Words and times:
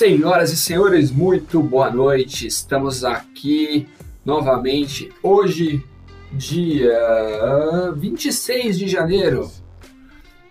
Senhoras 0.00 0.50
e 0.50 0.56
senhores, 0.56 1.10
muito 1.10 1.62
boa 1.62 1.90
noite. 1.90 2.46
Estamos 2.46 3.04
aqui 3.04 3.86
novamente 4.24 5.10
hoje, 5.22 5.84
dia 6.32 7.92
26 7.94 8.78
de 8.78 8.88
janeiro 8.88 9.50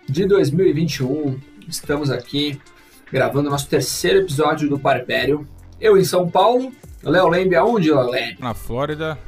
de 0.08 0.24
2021. 0.24 1.36
Estamos 1.66 2.12
aqui 2.12 2.60
gravando 3.10 3.50
nosso 3.50 3.68
terceiro 3.68 4.20
episódio 4.20 4.68
do 4.68 4.78
Parpério. 4.78 5.44
Eu 5.80 5.98
em 5.98 6.04
São 6.04 6.30
Paulo, 6.30 6.70
Léo 7.02 7.26
Lembe, 7.26 7.56
aonde, 7.56 7.90
Léo 7.90 8.08
Lembe? 8.08 8.36
Na 8.38 8.54
Flórida. 8.54 9.18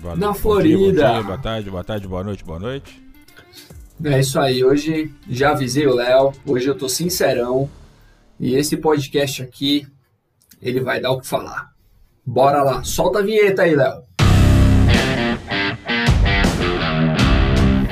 Valeu. 0.00 0.18
Na 0.18 0.34
Florida. 0.34 0.78
Bom 0.78 0.92
dia, 0.92 1.04
bom 1.04 1.12
dia, 1.12 1.22
boa 1.22 1.38
tarde, 1.38 1.70
boa 1.70 1.84
tarde, 1.84 2.08
boa 2.08 2.24
noite, 2.24 2.44
boa 2.44 2.58
noite. 2.58 3.00
É 4.02 4.18
isso 4.18 4.40
aí, 4.40 4.64
hoje 4.64 5.14
já 5.28 5.52
avisei 5.52 5.86
o 5.86 5.94
Léo, 5.94 6.32
hoje 6.44 6.66
eu 6.66 6.74
tô 6.74 6.88
sincerão. 6.88 7.70
E 8.40 8.54
esse 8.54 8.78
podcast 8.78 9.42
aqui, 9.42 9.86
ele 10.62 10.80
vai 10.80 10.98
dar 10.98 11.10
o 11.10 11.20
que 11.20 11.26
falar. 11.26 11.72
Bora 12.24 12.62
lá, 12.62 12.82
solta 12.82 13.18
a 13.18 13.22
vinheta 13.22 13.62
aí, 13.62 13.76
Léo. 13.76 14.02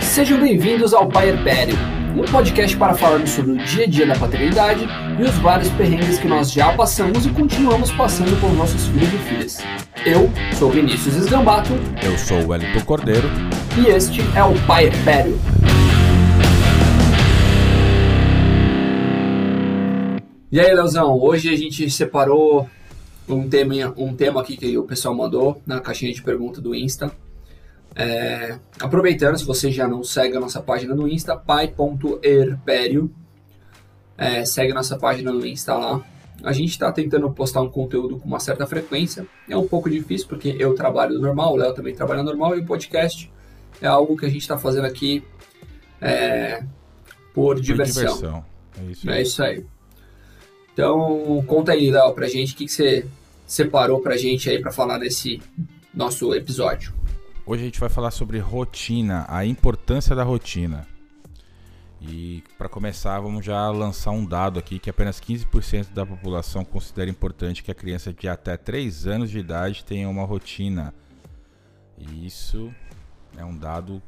Sejam 0.00 0.40
bem-vindos 0.40 0.94
ao 0.94 1.06
Pai 1.06 1.28
Herpério, 1.28 1.76
um 2.16 2.24
podcast 2.32 2.74
para 2.78 2.94
falarmos 2.94 3.28
sobre 3.28 3.52
o 3.52 3.56
dia 3.58 3.84
a 3.84 3.86
dia 3.86 4.06
da 4.06 4.18
paternidade 4.18 4.86
e 5.20 5.22
os 5.22 5.36
vários 5.36 5.68
perrengues 5.72 6.18
que 6.18 6.26
nós 6.26 6.50
já 6.50 6.72
passamos 6.72 7.26
e 7.26 7.30
continuamos 7.30 7.92
passando 7.92 8.40
com 8.40 8.48
nossos 8.54 8.86
filhos 8.86 9.12
e 9.12 9.18
filhas. 9.18 9.58
Eu 10.06 10.30
sou 10.58 10.70
Vinícius 10.70 11.14
Esgambato. 11.14 11.74
Eu 12.02 12.16
sou 12.16 12.40
o 12.40 12.48
Wellington 12.48 12.84
Cordeiro. 12.86 13.28
E 13.76 13.88
este 13.90 14.22
é 14.34 14.42
o 14.42 14.58
Pai 14.66 14.86
Herpério. 14.86 15.38
E 20.50 20.58
aí, 20.58 20.72
Leozão, 20.72 21.14
hoje 21.20 21.52
a 21.52 21.56
gente 21.56 21.90
separou 21.90 22.66
um 23.28 23.46
tema, 23.46 23.92
um 23.98 24.16
tema 24.16 24.40
aqui 24.40 24.56
que 24.56 24.78
o 24.78 24.84
pessoal 24.84 25.14
mandou 25.14 25.60
na 25.66 25.78
caixinha 25.78 26.10
de 26.10 26.22
pergunta 26.22 26.58
do 26.58 26.74
Insta. 26.74 27.12
É, 27.94 28.58
aproveitando, 28.80 29.36
se 29.36 29.44
você 29.44 29.70
já 29.70 29.86
não 29.86 30.02
segue 30.02 30.38
a 30.38 30.40
nossa 30.40 30.62
página 30.62 30.94
no 30.94 31.06
Insta, 31.06 31.36
pai.herpério. 31.36 33.14
É, 34.16 34.42
segue 34.46 34.72
nossa 34.72 34.96
página 34.96 35.30
no 35.30 35.46
Insta 35.46 35.74
lá. 35.74 36.02
A 36.42 36.52
gente 36.54 36.70
está 36.70 36.90
tentando 36.90 37.30
postar 37.30 37.60
um 37.60 37.68
conteúdo 37.68 38.18
com 38.18 38.26
uma 38.26 38.40
certa 38.40 38.66
frequência. 38.66 39.26
É 39.46 39.56
um 39.56 39.68
pouco 39.68 39.90
difícil 39.90 40.28
porque 40.28 40.56
eu 40.58 40.74
trabalho 40.74 41.20
normal, 41.20 41.52
o 41.52 41.56
Léo 41.56 41.74
também 41.74 41.94
trabalha 41.94 42.22
normal 42.22 42.56
e 42.56 42.60
o 42.60 42.64
podcast 42.64 43.30
é 43.82 43.86
algo 43.86 44.16
que 44.16 44.24
a 44.24 44.30
gente 44.30 44.40
está 44.40 44.56
fazendo 44.56 44.86
aqui 44.86 45.22
é, 46.00 46.62
por, 47.34 47.56
por 47.56 47.60
diversão. 47.60 48.14
diversão. 48.14 48.44
É 48.80 48.90
isso, 48.90 49.10
é 49.10 49.22
isso 49.22 49.42
aí. 49.42 49.77
Então, 50.78 51.42
conta 51.44 51.72
aí, 51.72 51.90
Léo, 51.90 52.14
pra 52.14 52.28
gente 52.28 52.54
o 52.54 52.56
que, 52.56 52.64
que 52.64 52.70
você 52.70 53.04
separou 53.44 54.00
pra 54.00 54.16
gente 54.16 54.48
aí 54.48 54.60
para 54.60 54.70
falar 54.70 54.96
nesse 54.96 55.42
nosso 55.92 56.32
episódio. 56.32 56.94
Hoje 57.44 57.62
a 57.62 57.64
gente 57.64 57.80
vai 57.80 57.88
falar 57.88 58.12
sobre 58.12 58.38
rotina, 58.38 59.26
a 59.28 59.44
importância 59.44 60.14
da 60.14 60.22
rotina. 60.22 60.86
E 62.00 62.44
para 62.56 62.68
começar, 62.68 63.18
vamos 63.18 63.44
já 63.44 63.68
lançar 63.70 64.12
um 64.12 64.24
dado 64.24 64.56
aqui 64.60 64.78
que 64.78 64.88
apenas 64.88 65.20
15% 65.20 65.92
da 65.92 66.06
população 66.06 66.64
considera 66.64 67.10
importante 67.10 67.64
que 67.64 67.72
a 67.72 67.74
criança 67.74 68.12
de 68.12 68.28
até 68.28 68.56
3 68.56 69.08
anos 69.08 69.30
de 69.32 69.40
idade 69.40 69.84
tenha 69.84 70.08
uma 70.08 70.24
rotina. 70.24 70.94
E 71.98 72.24
isso 72.24 72.72
é 73.36 73.44
um 73.44 73.58
dado 73.58 74.00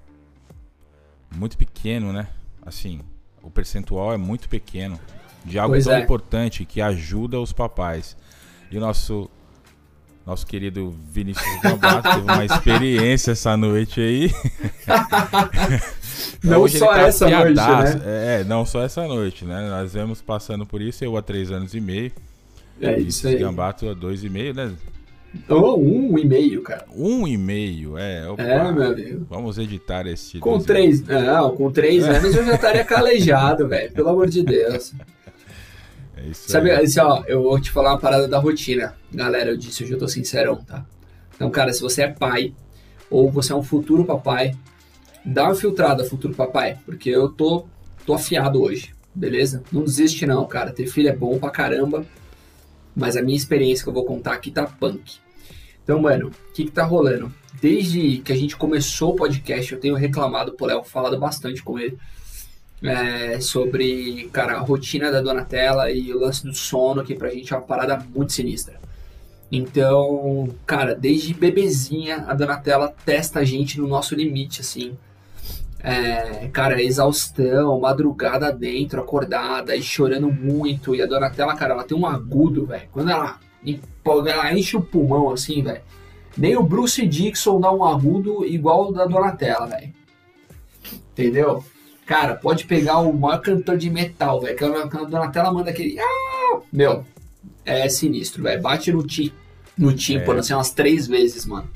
muito 1.34 1.58
pequeno, 1.58 2.12
né? 2.12 2.28
Assim, 2.62 3.00
o 3.42 3.50
percentual 3.50 4.12
é 4.12 4.16
muito 4.16 4.48
pequeno 4.48 5.00
de 5.44 5.58
algo 5.58 5.74
pois 5.74 5.84
tão 5.84 5.94
é. 5.94 6.00
importante 6.00 6.64
que 6.64 6.80
ajuda 6.80 7.40
os 7.40 7.52
papais. 7.52 8.16
E 8.70 8.76
o 8.76 8.80
nosso 8.80 9.30
nosso 10.26 10.46
querido 10.46 10.94
Vinícius 11.10 11.60
Gambato 11.60 12.08
teve 12.08 12.20
uma 12.20 12.44
experiência 12.44 13.32
essa 13.32 13.56
noite 13.56 14.00
aí. 14.00 14.30
não 16.44 16.60
Hoje 16.60 16.78
só 16.78 16.88
tá 16.88 17.00
essa 17.00 17.28
noite, 17.28 17.56
né? 17.56 18.02
É, 18.04 18.44
não 18.44 18.64
só 18.64 18.82
essa 18.82 19.08
noite, 19.08 19.44
né? 19.44 19.68
Nós 19.68 19.92
vemos 19.92 20.22
passando 20.22 20.64
por 20.64 20.80
isso, 20.80 21.04
eu 21.04 21.16
há 21.16 21.22
três 21.22 21.50
anos 21.50 21.74
e 21.74 21.80
meio. 21.80 22.12
É 22.80 22.98
isso 22.98 23.26
aí. 23.26 23.38
Gambato 23.38 23.88
há 23.88 23.94
dois 23.94 24.22
e 24.22 24.28
meio, 24.28 24.54
né? 24.54 24.72
Ou 25.48 25.78
oh, 25.78 25.80
um 25.80 26.18
e 26.18 26.24
meio, 26.24 26.62
cara. 26.62 26.84
Um 26.94 27.26
e 27.26 27.36
meio, 27.36 27.96
é. 27.96 28.28
Opa, 28.28 28.42
é, 28.42 28.72
meu 28.72 28.82
amigo. 28.82 29.26
Vamos 29.28 29.58
editar 29.58 30.06
esse. 30.06 30.38
Com 30.38 30.58
três. 30.58 31.02
Não, 31.02 31.54
com 31.56 31.70
três 31.70 32.04
anos 32.04 32.34
eu 32.34 32.44
já 32.44 32.54
estaria 32.54 32.84
calejado, 32.84 33.68
velho. 33.68 33.92
Pelo 33.92 34.08
amor 34.08 34.28
de 34.28 34.42
Deus. 34.42 34.92
É 36.22 36.28
isso 36.28 36.50
Sabe, 36.50 36.70
aí. 36.70 36.84
assim, 36.84 37.00
ó, 37.00 37.22
eu 37.26 37.42
vou 37.42 37.58
te 37.58 37.70
falar 37.70 37.92
uma 37.92 37.98
parada 37.98 38.28
da 38.28 38.38
rotina. 38.38 38.94
Galera, 39.12 39.50
eu 39.50 39.56
disse, 39.56 39.82
hoje 39.82 39.92
eu 39.92 39.98
tô 39.98 40.06
sincerão, 40.06 40.56
tá? 40.56 40.84
Então, 41.34 41.50
cara, 41.50 41.72
se 41.72 41.80
você 41.80 42.02
é 42.02 42.08
pai, 42.08 42.52
ou 43.08 43.30
você 43.30 43.52
é 43.52 43.56
um 43.56 43.62
futuro 43.62 44.04
papai, 44.04 44.54
dá 45.24 45.44
uma 45.44 45.54
filtrada, 45.54 46.04
futuro 46.04 46.34
papai, 46.34 46.78
porque 46.84 47.08
eu 47.08 47.30
tô, 47.30 47.64
tô 48.04 48.12
afiado 48.12 48.62
hoje, 48.62 48.94
beleza? 49.14 49.62
Não 49.72 49.82
desiste 49.82 50.26
não, 50.26 50.46
cara. 50.46 50.72
Ter 50.72 50.86
filho 50.86 51.08
é 51.08 51.16
bom 51.16 51.38
pra 51.38 51.50
caramba, 51.50 52.04
mas 52.94 53.16
a 53.16 53.22
minha 53.22 53.36
experiência 53.36 53.82
que 53.82 53.88
eu 53.88 53.94
vou 53.94 54.04
contar 54.04 54.34
aqui 54.34 54.50
tá 54.50 54.64
punk. 54.66 55.18
Então, 55.82 56.00
mano, 56.00 56.28
o 56.28 56.52
que 56.52 56.64
que 56.64 56.70
tá 56.70 56.84
rolando? 56.84 57.32
Desde 57.60 58.18
que 58.18 58.32
a 58.32 58.36
gente 58.36 58.56
começou 58.56 59.12
o 59.12 59.16
podcast, 59.16 59.72
eu 59.72 59.80
tenho 59.80 59.94
reclamado, 59.94 60.52
pô, 60.52 60.66
Léo, 60.66 60.84
falado 60.84 61.18
bastante 61.18 61.62
com 61.62 61.78
ele, 61.78 61.98
é, 62.82 63.40
sobre, 63.40 64.28
cara, 64.32 64.54
a 64.54 64.60
rotina 64.60 65.10
da 65.10 65.20
Donatella 65.20 65.90
e 65.90 66.12
o 66.12 66.20
lance 66.20 66.44
do 66.44 66.54
sono, 66.54 67.04
que 67.04 67.14
pra 67.14 67.30
gente 67.30 67.52
é 67.52 67.56
uma 67.56 67.62
parada 67.62 68.04
muito 68.14 68.32
sinistra. 68.32 68.80
Então, 69.52 70.48
cara, 70.64 70.94
desde 70.94 71.34
bebezinha, 71.34 72.24
a 72.28 72.34
Donatella 72.34 72.94
testa 73.04 73.40
a 73.40 73.44
gente 73.44 73.80
no 73.80 73.88
nosso 73.88 74.14
limite, 74.14 74.60
assim. 74.60 74.96
É, 75.82 76.48
cara, 76.52 76.80
exaustão, 76.80 77.80
madrugada 77.80 78.52
dentro, 78.52 79.00
acordada 79.00 79.74
e 79.74 79.82
chorando 79.82 80.30
muito. 80.30 80.94
E 80.94 81.02
a 81.02 81.06
Donatella, 81.06 81.56
cara, 81.56 81.74
ela 81.74 81.84
tem 81.84 81.98
um 81.98 82.06
agudo, 82.06 82.64
velho. 82.66 82.88
Quando 82.92 83.10
ela, 83.10 83.40
ela 84.06 84.52
enche 84.54 84.76
o 84.76 84.82
pulmão, 84.82 85.30
assim, 85.30 85.62
velho. 85.62 85.82
Nem 86.36 86.56
o 86.56 86.62
Bruce 86.62 87.04
Dixon 87.06 87.60
dá 87.60 87.72
um 87.72 87.84
agudo 87.84 88.44
igual 88.44 88.88
o 88.88 88.92
da 88.92 89.04
Donatella, 89.04 89.66
velho. 89.66 89.92
Entendeu? 91.12 91.64
Cara, 92.10 92.34
pode 92.34 92.64
pegar 92.64 92.98
o 92.98 93.12
maior 93.12 93.40
cantor 93.40 93.78
de 93.78 93.88
metal, 93.88 94.40
velho. 94.40 94.56
Que 94.56 94.64
a 94.64 95.04
Donatella 95.04 95.52
manda 95.52 95.70
aquele. 95.70 95.96
Ah! 96.00 96.60
Meu, 96.72 97.04
é 97.64 97.88
sinistro, 97.88 98.42
velho. 98.42 98.60
Bate 98.60 98.92
no, 98.92 99.06
ti, 99.06 99.32
no 99.78 99.92
tímpano, 99.92 100.38
é. 100.38 100.40
assim, 100.40 100.52
umas 100.52 100.72
três 100.72 101.06
vezes, 101.06 101.46
mano. 101.46 101.70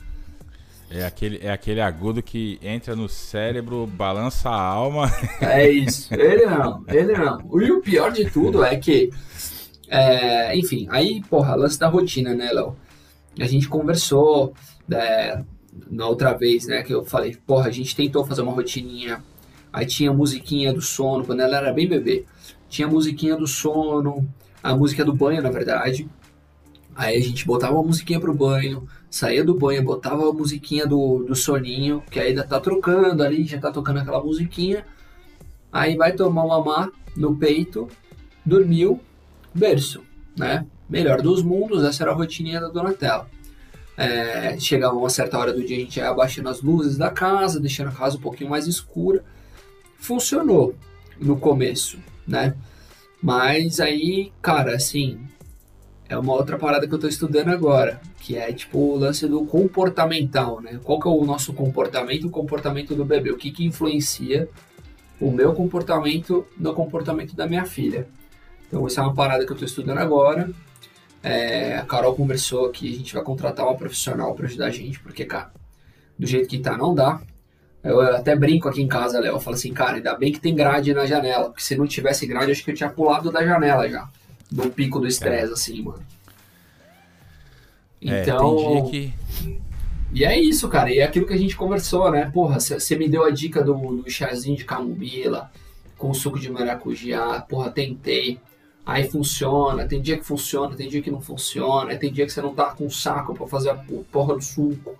É 0.91 1.06
aquele, 1.06 1.39
é 1.41 1.53
aquele 1.53 1.81
agudo 1.81 2.21
que 2.21 2.59
entra 2.61 2.97
no 2.97 3.09
cérebro, 3.09 3.87
balança 3.87 4.49
a 4.50 4.61
alma. 4.61 5.09
É 5.41 5.71
isso. 5.71 6.12
Ele 6.12 6.47
não, 6.47 6.84
ele 6.89 7.12
não. 7.12 7.39
E 7.62 7.71
o 7.71 7.81
pior 7.81 8.11
de 8.11 8.28
tudo 8.28 8.65
é 8.65 8.75
que. 8.75 9.11
É, 9.89 10.59
enfim, 10.59 10.89
aí, 10.91 11.23
porra, 11.31 11.55
lance 11.55 11.78
da 11.78 11.87
rotina, 11.87 12.34
né, 12.34 12.50
Léo? 12.50 12.75
A 13.39 13.47
gente 13.47 13.69
conversou 13.69 14.53
é, 14.91 15.41
na 15.89 16.09
outra 16.09 16.33
vez, 16.33 16.67
né? 16.67 16.83
Que 16.83 16.93
eu 16.93 17.05
falei, 17.05 17.37
porra, 17.47 17.69
a 17.69 17.71
gente 17.71 17.94
tentou 17.94 18.27
fazer 18.27 18.43
uma 18.43 18.53
rotininha 18.53 19.23
Aí 19.75 19.87
tinha 19.87 20.11
a 20.11 20.15
musiquinha 20.15 20.73
do 20.73 20.81
sono, 20.81 21.25
quando 21.25 21.41
ela 21.41 21.57
era 21.57 21.73
bem 21.73 21.89
bebê. 21.89 22.25
Tinha 22.69 22.87
a 22.87 22.91
musiquinha 22.91 23.37
do 23.37 23.45
sono, 23.45 24.25
a 24.62 24.73
música 24.76 25.05
do 25.05 25.12
banho, 25.12 25.43
na 25.43 25.50
verdade. 25.50 26.09
Aí 26.94 27.17
a 27.17 27.21
gente 27.21 27.44
botava 27.44 27.75
uma 27.75 27.82
musiquinha 27.82 28.21
pro 28.21 28.32
banho, 28.32 28.88
saía 29.11 29.43
do 29.43 29.53
banho, 29.53 29.82
botava 29.82 30.31
a 30.31 30.32
musiquinha 30.32 30.87
do, 30.87 31.25
do 31.25 31.35
soninho, 31.35 32.05
que 32.09 32.21
ainda 32.21 32.44
tá 32.44 32.61
trocando 32.61 33.21
ali, 33.21 33.43
já 33.43 33.59
tá 33.59 33.73
tocando 33.73 33.99
aquela 33.99 34.23
musiquinha. 34.23 34.87
Aí 35.73 35.97
vai 35.97 36.12
tomar 36.12 36.44
uma 36.44 36.61
mamá 36.61 36.93
no 37.17 37.35
peito, 37.35 37.88
dormiu, 38.47 39.00
berço, 39.53 40.05
né? 40.38 40.65
Melhor 40.88 41.20
dos 41.20 41.43
mundos, 41.43 41.82
essa 41.82 42.05
era 42.05 42.12
a 42.12 42.15
rotininha 42.15 42.61
da 42.61 42.69
Donatella. 42.69 43.29
É, 43.97 44.56
chegava 44.56 44.94
uma 44.94 45.11
certa 45.11 45.37
hora 45.37 45.53
do 45.53 45.65
dia, 45.65 45.77
a 45.77 45.81
gente 45.81 45.97
ia 45.97 46.09
abaixando 46.09 46.49
as 46.49 46.62
luzes 46.62 46.97
da 46.97 47.11
casa, 47.11 47.59
deixando 47.59 47.88
a 47.88 47.93
casa 47.93 48.17
um 48.17 48.20
pouquinho 48.20 48.50
mais 48.50 48.69
escura 48.69 49.25
funcionou 50.05 50.75
no 51.19 51.37
começo, 51.39 51.99
né? 52.27 52.55
Mas 53.23 53.81
aí, 53.81 54.31
cara, 54.43 54.77
assim, 54.77 55.19
é 56.06 56.17
uma 56.17 56.35
outra 56.35 56.59
parada 56.59 56.87
que 56.87 56.95
eu 56.95 56.99
tô 56.99 57.09
estudando 57.09 57.49
agora, 57.49 58.01
que 58.21 58.37
é 58.37 58.53
tipo 58.53 58.79
o 58.79 58.97
lance 58.99 59.27
do 59.27 59.47
comportamental, 59.47 60.61
né? 60.61 60.79
Qual 60.85 61.01
que 61.01 61.09
é 61.09 61.11
o 61.11 61.25
nosso 61.25 61.55
comportamento, 61.55 62.27
o 62.27 62.31
comportamento 62.31 62.95
do 62.95 63.05
bebê? 63.05 63.31
O 63.31 63.39
que 63.39 63.51
que 63.51 63.65
influencia 63.65 64.47
o 65.19 65.31
meu 65.31 65.55
comportamento 65.55 66.47
no 66.59 66.75
comportamento 66.75 67.35
da 67.35 67.47
minha 67.47 67.65
filha? 67.65 68.06
Então, 68.69 68.87
isso 68.87 69.01
é 69.01 69.03
uma 69.03 69.15
parada 69.15 69.47
que 69.47 69.53
eu 69.53 69.56
tô 69.56 69.65
estudando 69.65 69.99
agora. 69.99 70.51
É, 71.23 71.79
a 71.79 71.87
Carol 71.87 72.15
conversou 72.15 72.69
que 72.69 72.93
a 72.93 72.97
gente 72.97 73.15
vai 73.15 73.23
contratar 73.23 73.65
uma 73.65 73.77
profissional 73.77 74.35
para 74.35 74.45
ajudar 74.45 74.67
a 74.67 74.71
gente, 74.71 75.01
porque, 75.01 75.25
cara, 75.25 75.51
do 76.19 76.27
jeito 76.27 76.47
que 76.47 76.59
tá, 76.59 76.77
não 76.77 76.95
dá. 76.95 77.23
Eu 77.84 78.00
até 78.00 78.34
brinco 78.34 78.66
aqui 78.66 78.81
em 78.81 78.88
casa, 78.88 79.20
Léo. 79.20 79.34
Eu 79.34 79.40
falo 79.40 79.56
assim, 79.56 79.72
cara, 79.72 79.96
ainda 79.96 80.16
bem 80.16 80.32
que 80.32 80.40
tem 80.40 80.54
grade 80.54 80.94
na 80.94 81.04
janela, 81.04 81.50
porque 81.50 81.62
se 81.62 81.76
não 81.76 81.86
tivesse 81.86 82.26
grade, 82.26 82.50
acho 82.50 82.64
que 82.64 82.70
eu 82.70 82.75
tinha 82.75 82.88
pulado 82.88 83.31
da 83.31 83.44
janela 83.44 83.86
já. 83.88 84.08
do 84.50 84.70
pico 84.70 84.98
do 84.98 85.06
estresse, 85.06 85.50
é. 85.50 85.52
assim, 85.52 85.82
mano. 85.82 86.02
Então. 88.00 88.58
É, 88.58 88.62
tem 88.62 88.72
dia 88.72 88.90
que. 88.90 89.14
E 90.12 90.25
é 90.25 90.40
isso, 90.40 90.69
cara. 90.69 90.90
E 90.90 91.00
é 91.00 91.04
aquilo 91.04 91.26
que 91.26 91.34
a 91.34 91.38
gente 91.38 91.56
conversou, 91.56 92.10
né? 92.10 92.31
Porra, 92.32 92.58
você 92.58 92.96
me 92.96 93.08
deu 93.08 93.25
a 93.25 93.31
dica 93.31 93.62
do, 93.62 93.75
do 93.75 94.10
chazinho 94.10 94.56
de 94.56 94.64
camomila 94.64 95.50
com 95.98 96.14
suco 96.14 96.38
de 96.38 96.50
maracujá. 96.50 97.40
Porra, 97.42 97.70
tentei. 97.70 98.38
Aí 98.86 99.10
funciona. 99.10 99.86
Tem 99.86 100.00
dia 100.00 100.16
que 100.16 100.25
funciona, 100.25 100.76
tem 100.76 100.88
dia 100.88 101.02
que 101.02 101.10
não 101.10 101.20
funciona. 101.20 101.96
Tem 101.96 102.12
dia 102.12 102.25
que 102.25 102.32
você 102.32 102.40
não 102.40 102.54
tá 102.54 102.66
com 102.66 102.88
saco 102.88 103.34
para 103.34 103.46
fazer 103.46 103.70
a 103.70 103.84
porra 104.10 104.36
do 104.36 104.42
suco. 104.42 104.96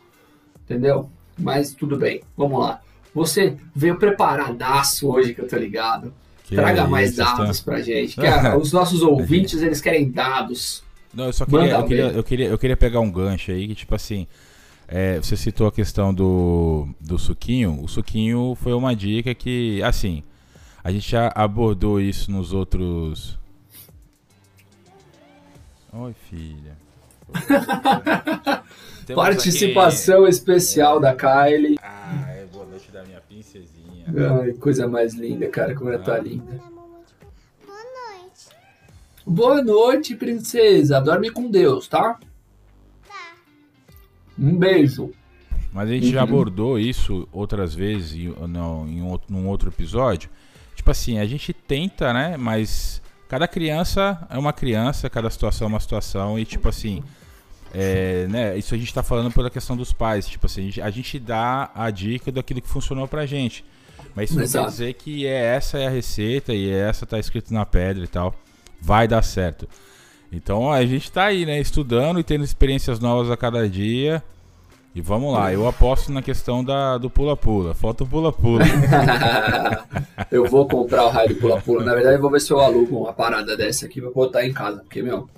Entendeu? 0.65 1.09
Mas 1.39 1.73
tudo 1.73 1.97
bem. 1.97 2.23
Vamos 2.37 2.61
lá. 2.61 2.81
Você 3.15 3.57
veio 3.75 3.97
preparadaço 3.97 5.09
hoje, 5.09 5.35
que 5.35 5.41
eu 5.41 5.49
tô 5.49 5.57
ligado. 5.57 6.13
Que 6.45 6.57
Traga 6.57 6.83
é 6.83 6.87
mais 6.87 7.17
dados 7.17 7.61
pra 7.61 7.81
gente. 7.81 8.17
Que, 8.17 8.27
os 8.61 8.73
nossos 8.73 9.03
ouvintes, 9.03 9.63
eles 9.63 9.81
querem 9.81 10.11
dados. 10.11 10.83
Não, 11.13 11.27
eu 11.27 11.33
só 11.33 11.47
queria 11.47 11.73
eu, 11.73 11.85
queria, 11.85 12.05
eu, 12.05 12.25
queria, 12.25 12.47
eu 12.49 12.59
queria 12.59 12.77
pegar 12.77 13.01
um 13.01 13.11
gancho 13.11 13.53
aí, 13.53 13.69
que 13.69 13.75
tipo 13.75 13.95
assim, 13.95 14.27
é, 14.89 15.17
você 15.17 15.37
citou 15.37 15.69
a 15.69 15.73
questão 15.73 16.13
do, 16.13 16.89
do 17.01 17.19
suquinho. 17.19 17.83
O 17.83 17.89
suquinho 17.89 18.57
foi 18.61 18.73
uma 18.73 18.95
dica 18.95 19.35
que, 19.35 19.83
assim, 19.83 20.23
a 20.83 20.91
gente 20.91 21.11
já 21.11 21.33
abordou 21.35 22.01
isso 22.01 22.31
nos 22.31 22.53
outros. 22.53 23.39
Oi, 25.93 26.15
filha. 26.29 26.77
Participação 29.13 30.23
aqui... 30.23 30.31
especial 30.31 30.99
é... 30.99 31.01
da 31.01 31.15
Kylie. 31.15 31.79
Ah, 31.83 32.27
é 32.29 32.47
boa 32.47 32.65
noite 32.67 32.91
da 32.91 33.03
minha 33.05 33.21
princesinha. 33.21 34.07
Ai, 34.43 34.53
coisa 34.53 34.87
mais 34.87 35.15
linda, 35.15 35.49
cara, 35.49 35.75
como 35.75 35.91
ela 35.91 36.03
tá 36.03 36.19
linda. 36.19 36.61
Boa 39.27 39.63
noite, 39.63 40.15
princesa. 40.15 41.01
Dorme 41.01 41.31
com 41.31 41.51
Deus, 41.51 41.89
tá? 41.89 42.19
Tá. 43.09 43.33
Um 44.39 44.55
beijo. 44.55 45.11
Mas 45.73 45.89
a 45.89 45.93
gente 45.93 46.07
uhum. 46.07 46.13
já 46.13 46.23
abordou 46.23 46.79
isso 46.79 47.27
outras 47.33 47.75
vezes 47.75 48.13
em, 48.15 48.35
não, 48.47 48.87
em 48.87 49.01
um, 49.01 49.19
num 49.29 49.49
outro 49.49 49.71
episódio. 49.71 50.29
Tipo 50.77 50.91
assim, 50.91 51.19
a 51.19 51.25
gente 51.25 51.55
tenta, 51.55 52.13
né? 52.13 52.37
Mas 52.37 53.01
cada 53.27 53.49
criança 53.49 54.27
é 54.29 54.39
uma 54.39 54.53
criança, 54.53 55.09
cada 55.09 55.31
situação 55.31 55.69
é 55.69 55.71
uma 55.71 55.81
situação. 55.81 56.39
E 56.39 56.45
tipo 56.45 56.69
assim, 56.69 57.03
é, 57.75 58.27
né, 58.29 58.57
isso 58.57 58.75
a 58.75 58.79
gente 58.79 58.95
tá 58.95 59.03
falando 59.03 59.33
pela 59.33 59.51
questão 59.51 59.77
dos 59.77 59.93
pais. 59.93 60.27
Tipo 60.27 60.47
assim, 60.47 60.61
a 60.61 60.65
gente, 60.65 60.81
a 60.83 60.91
gente 60.91 61.19
dá 61.19 61.71
a 61.75 61.91
dica 61.91 62.31
daquilo 62.31 62.63
que 62.63 62.69
funcionou 62.69 63.09
pra 63.09 63.27
gente. 63.27 63.65
Mas 64.15 64.31
isso 64.31 64.41
Exato. 64.41 64.57
não 64.57 64.65
quer 64.65 64.71
dizer 64.71 64.95
que 64.95 65.27
é, 65.27 65.57
essa 65.57 65.79
é 65.79 65.87
a 65.87 65.91
receita 65.91 66.55
e 66.55 66.71
essa 66.71 67.05
tá 67.05 67.19
escrito 67.19 67.53
na 67.53 67.67
pedra 67.67 68.05
e 68.05 68.09
tal 68.09 68.35
vai 68.85 69.09
dar 69.09 69.23
certo. 69.23 69.67
Então 70.31 70.71
a 70.71 70.85
gente 70.85 71.05
está 71.05 71.25
aí, 71.25 71.47
né, 71.47 71.59
estudando 71.61 72.21
e 72.21 72.25
tendo 72.25 72.45
experiências 72.45 73.01
novas 73.01 73.31
a 73.31 73.37
cada 73.37 73.69
dia. 73.69 74.23
E 74.95 75.01
vamos 75.01 75.33
lá, 75.33 75.53
eu 75.53 75.67
aposto 75.67 76.13
na 76.13 76.23
questão 76.23 76.63
da, 76.63 76.99
do 76.99 77.11
pula-pula. 77.11 77.75
Falta 77.75 78.05
o 78.05 78.07
pula-pula. 78.07 78.63
eu 80.31 80.45
vou 80.45 80.69
comprar 80.69 81.07
o 81.07 81.09
raio 81.09 81.31
do 81.31 81.35
pula-pula. 81.35 81.83
Na 81.83 81.95
verdade, 81.95 82.17
eu 82.17 82.21
vou 82.21 82.31
ver 82.31 82.41
se 82.41 82.53
eu 82.53 82.61
alugo 82.61 82.99
uma 82.99 83.13
parada 83.13 83.57
dessa 83.57 83.87
aqui 83.87 84.01
pra 84.01 84.11
botar 84.11 84.47
em 84.47 84.53
casa. 84.53 84.79
Porque, 84.79 85.03
meu, 85.03 85.29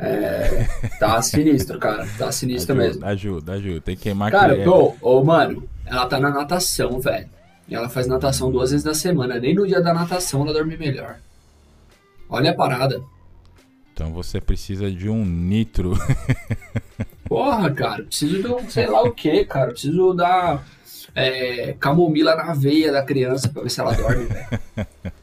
é, 0.00 0.66
tá 0.98 1.20
sinistro, 1.20 1.78
cara. 1.78 2.08
Tá 2.16 2.32
sinistro 2.32 2.72
ajuda, 2.72 2.86
mesmo. 2.86 3.06
Ajuda, 3.06 3.52
ajuda. 3.52 3.80
Tem 3.82 3.96
que 3.96 4.04
queimar 4.04 4.30
Cara, 4.30 4.56
ô, 4.68 4.96
oh, 5.02 5.22
mano, 5.22 5.68
ela 5.84 6.06
tá 6.06 6.18
na 6.18 6.30
natação, 6.30 6.98
velho. 6.98 7.28
Ela 7.70 7.88
faz 7.88 8.06
natação 8.06 8.50
duas 8.50 8.70
vezes 8.70 8.84
na 8.84 8.94
semana. 8.94 9.38
Nem 9.38 9.54
no 9.54 9.66
dia 9.66 9.80
da 9.80 9.92
natação 9.92 10.42
ela 10.42 10.54
dorme 10.54 10.76
melhor. 10.76 11.18
Olha 12.28 12.50
a 12.50 12.54
parada. 12.54 13.02
Então 13.92 14.10
você 14.12 14.40
precisa 14.40 14.90
de 14.90 15.08
um 15.08 15.24
nitro. 15.24 15.92
Porra, 17.28 17.70
cara, 17.70 18.02
preciso 18.02 18.42
de 18.42 18.48
um 18.48 18.70
sei 18.70 18.86
lá 18.86 19.02
o 19.02 19.12
que, 19.12 19.44
cara. 19.44 19.70
Preciso 19.70 20.14
dar 20.14 20.66
é, 21.14 21.74
camomila 21.78 22.34
na 22.34 22.54
veia 22.54 22.90
da 22.90 23.02
criança 23.02 23.48
pra 23.48 23.62
ver 23.62 23.70
se 23.70 23.80
ela 23.80 23.92
dorme, 23.92 24.24
velho. 24.24 24.48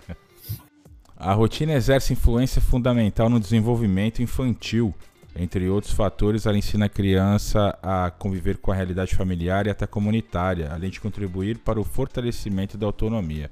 A 1.19 1.33
rotina 1.33 1.73
exerce 1.73 2.13
influência 2.13 2.61
fundamental 2.61 3.27
no 3.27 3.39
desenvolvimento 3.39 4.21
infantil. 4.21 4.93
Entre 5.35 5.67
outros 5.67 5.91
fatores, 5.91 6.45
ela 6.45 6.57
ensina 6.57 6.85
a 6.85 6.89
criança 6.89 7.77
a 7.81 8.11
conviver 8.11 8.57
com 8.57 8.71
a 8.71 8.75
realidade 8.75 9.15
familiar 9.15 9.65
e 9.65 9.71
até 9.71 9.87
comunitária, 9.87 10.71
além 10.71 10.91
de 10.91 11.01
contribuir 11.01 11.57
para 11.57 11.79
o 11.79 11.83
fortalecimento 11.83 12.77
da 12.77 12.85
autonomia. 12.85 13.49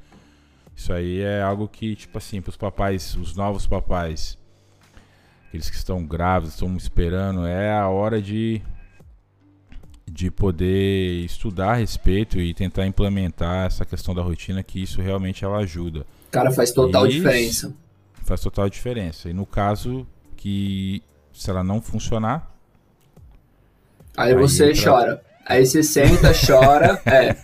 Isso 0.76 0.94
aí 0.94 1.22
é 1.22 1.42
algo 1.42 1.68
que, 1.68 1.96
tipo 1.96 2.16
assim, 2.20 2.40
para 2.40 2.52
os 2.52 2.58
papais, 2.58 3.16
os 3.16 3.36
novos 3.36 3.66
papais, 3.66 4.38
aqueles 5.48 5.68
que 5.68 5.76
estão 5.76 6.06
grávidos, 6.06 6.54
estão 6.54 6.76
esperando, 6.78 7.48
é 7.48 7.72
a 7.72 7.88
hora 7.88 8.22
de 8.22 8.62
de 10.08 10.30
poder 10.30 11.26
estudar 11.26 11.72
a 11.72 11.76
respeito 11.76 12.40
e 12.40 12.54
tentar 12.54 12.86
implementar 12.86 13.66
essa 13.66 13.84
questão 13.86 14.14
da 14.14 14.22
rotina, 14.22 14.62
que 14.62 14.82
isso 14.82 15.02
realmente 15.02 15.44
ela 15.44 15.58
ajuda. 15.58 16.06
Cara, 16.32 16.52
faz 16.52 16.72
total 16.72 17.08
diferença. 17.08 17.74
Faz 18.24 18.42
total 18.42 18.70
diferença. 18.70 19.30
E 19.30 19.34
no 19.34 19.46
caso 19.46 20.06
que 20.36 21.02
se 21.34 21.50
ela 21.50 21.64
não 21.64 21.82
funcionar, 21.82 22.52
aí, 24.16 24.34
aí 24.34 24.36
você 24.36 24.72
entra... 24.72 24.84
chora. 24.84 25.22
Aí 25.46 25.66
você 25.66 25.84
senta, 25.84 26.32
chora. 26.34 27.02
É. 27.06 27.36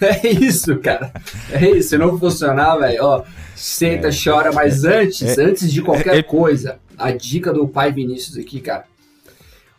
É 0.00 0.28
isso, 0.28 0.78
cara. 0.78 1.12
É 1.50 1.68
isso. 1.70 1.90
Se 1.90 1.98
não 1.98 2.18
funcionar, 2.18 2.76
velho, 2.76 3.04
ó, 3.04 3.24
senta, 3.54 4.08
é. 4.08 4.10
chora, 4.12 4.52
mas 4.52 4.84
antes, 4.84 5.36
é. 5.36 5.42
antes 5.42 5.72
de 5.72 5.82
qualquer 5.82 6.16
é. 6.16 6.22
coisa, 6.22 6.78
a 6.96 7.10
dica 7.10 7.52
do 7.52 7.66
pai 7.66 7.92
Vinícius 7.92 8.38
aqui, 8.38 8.60
cara, 8.60 8.84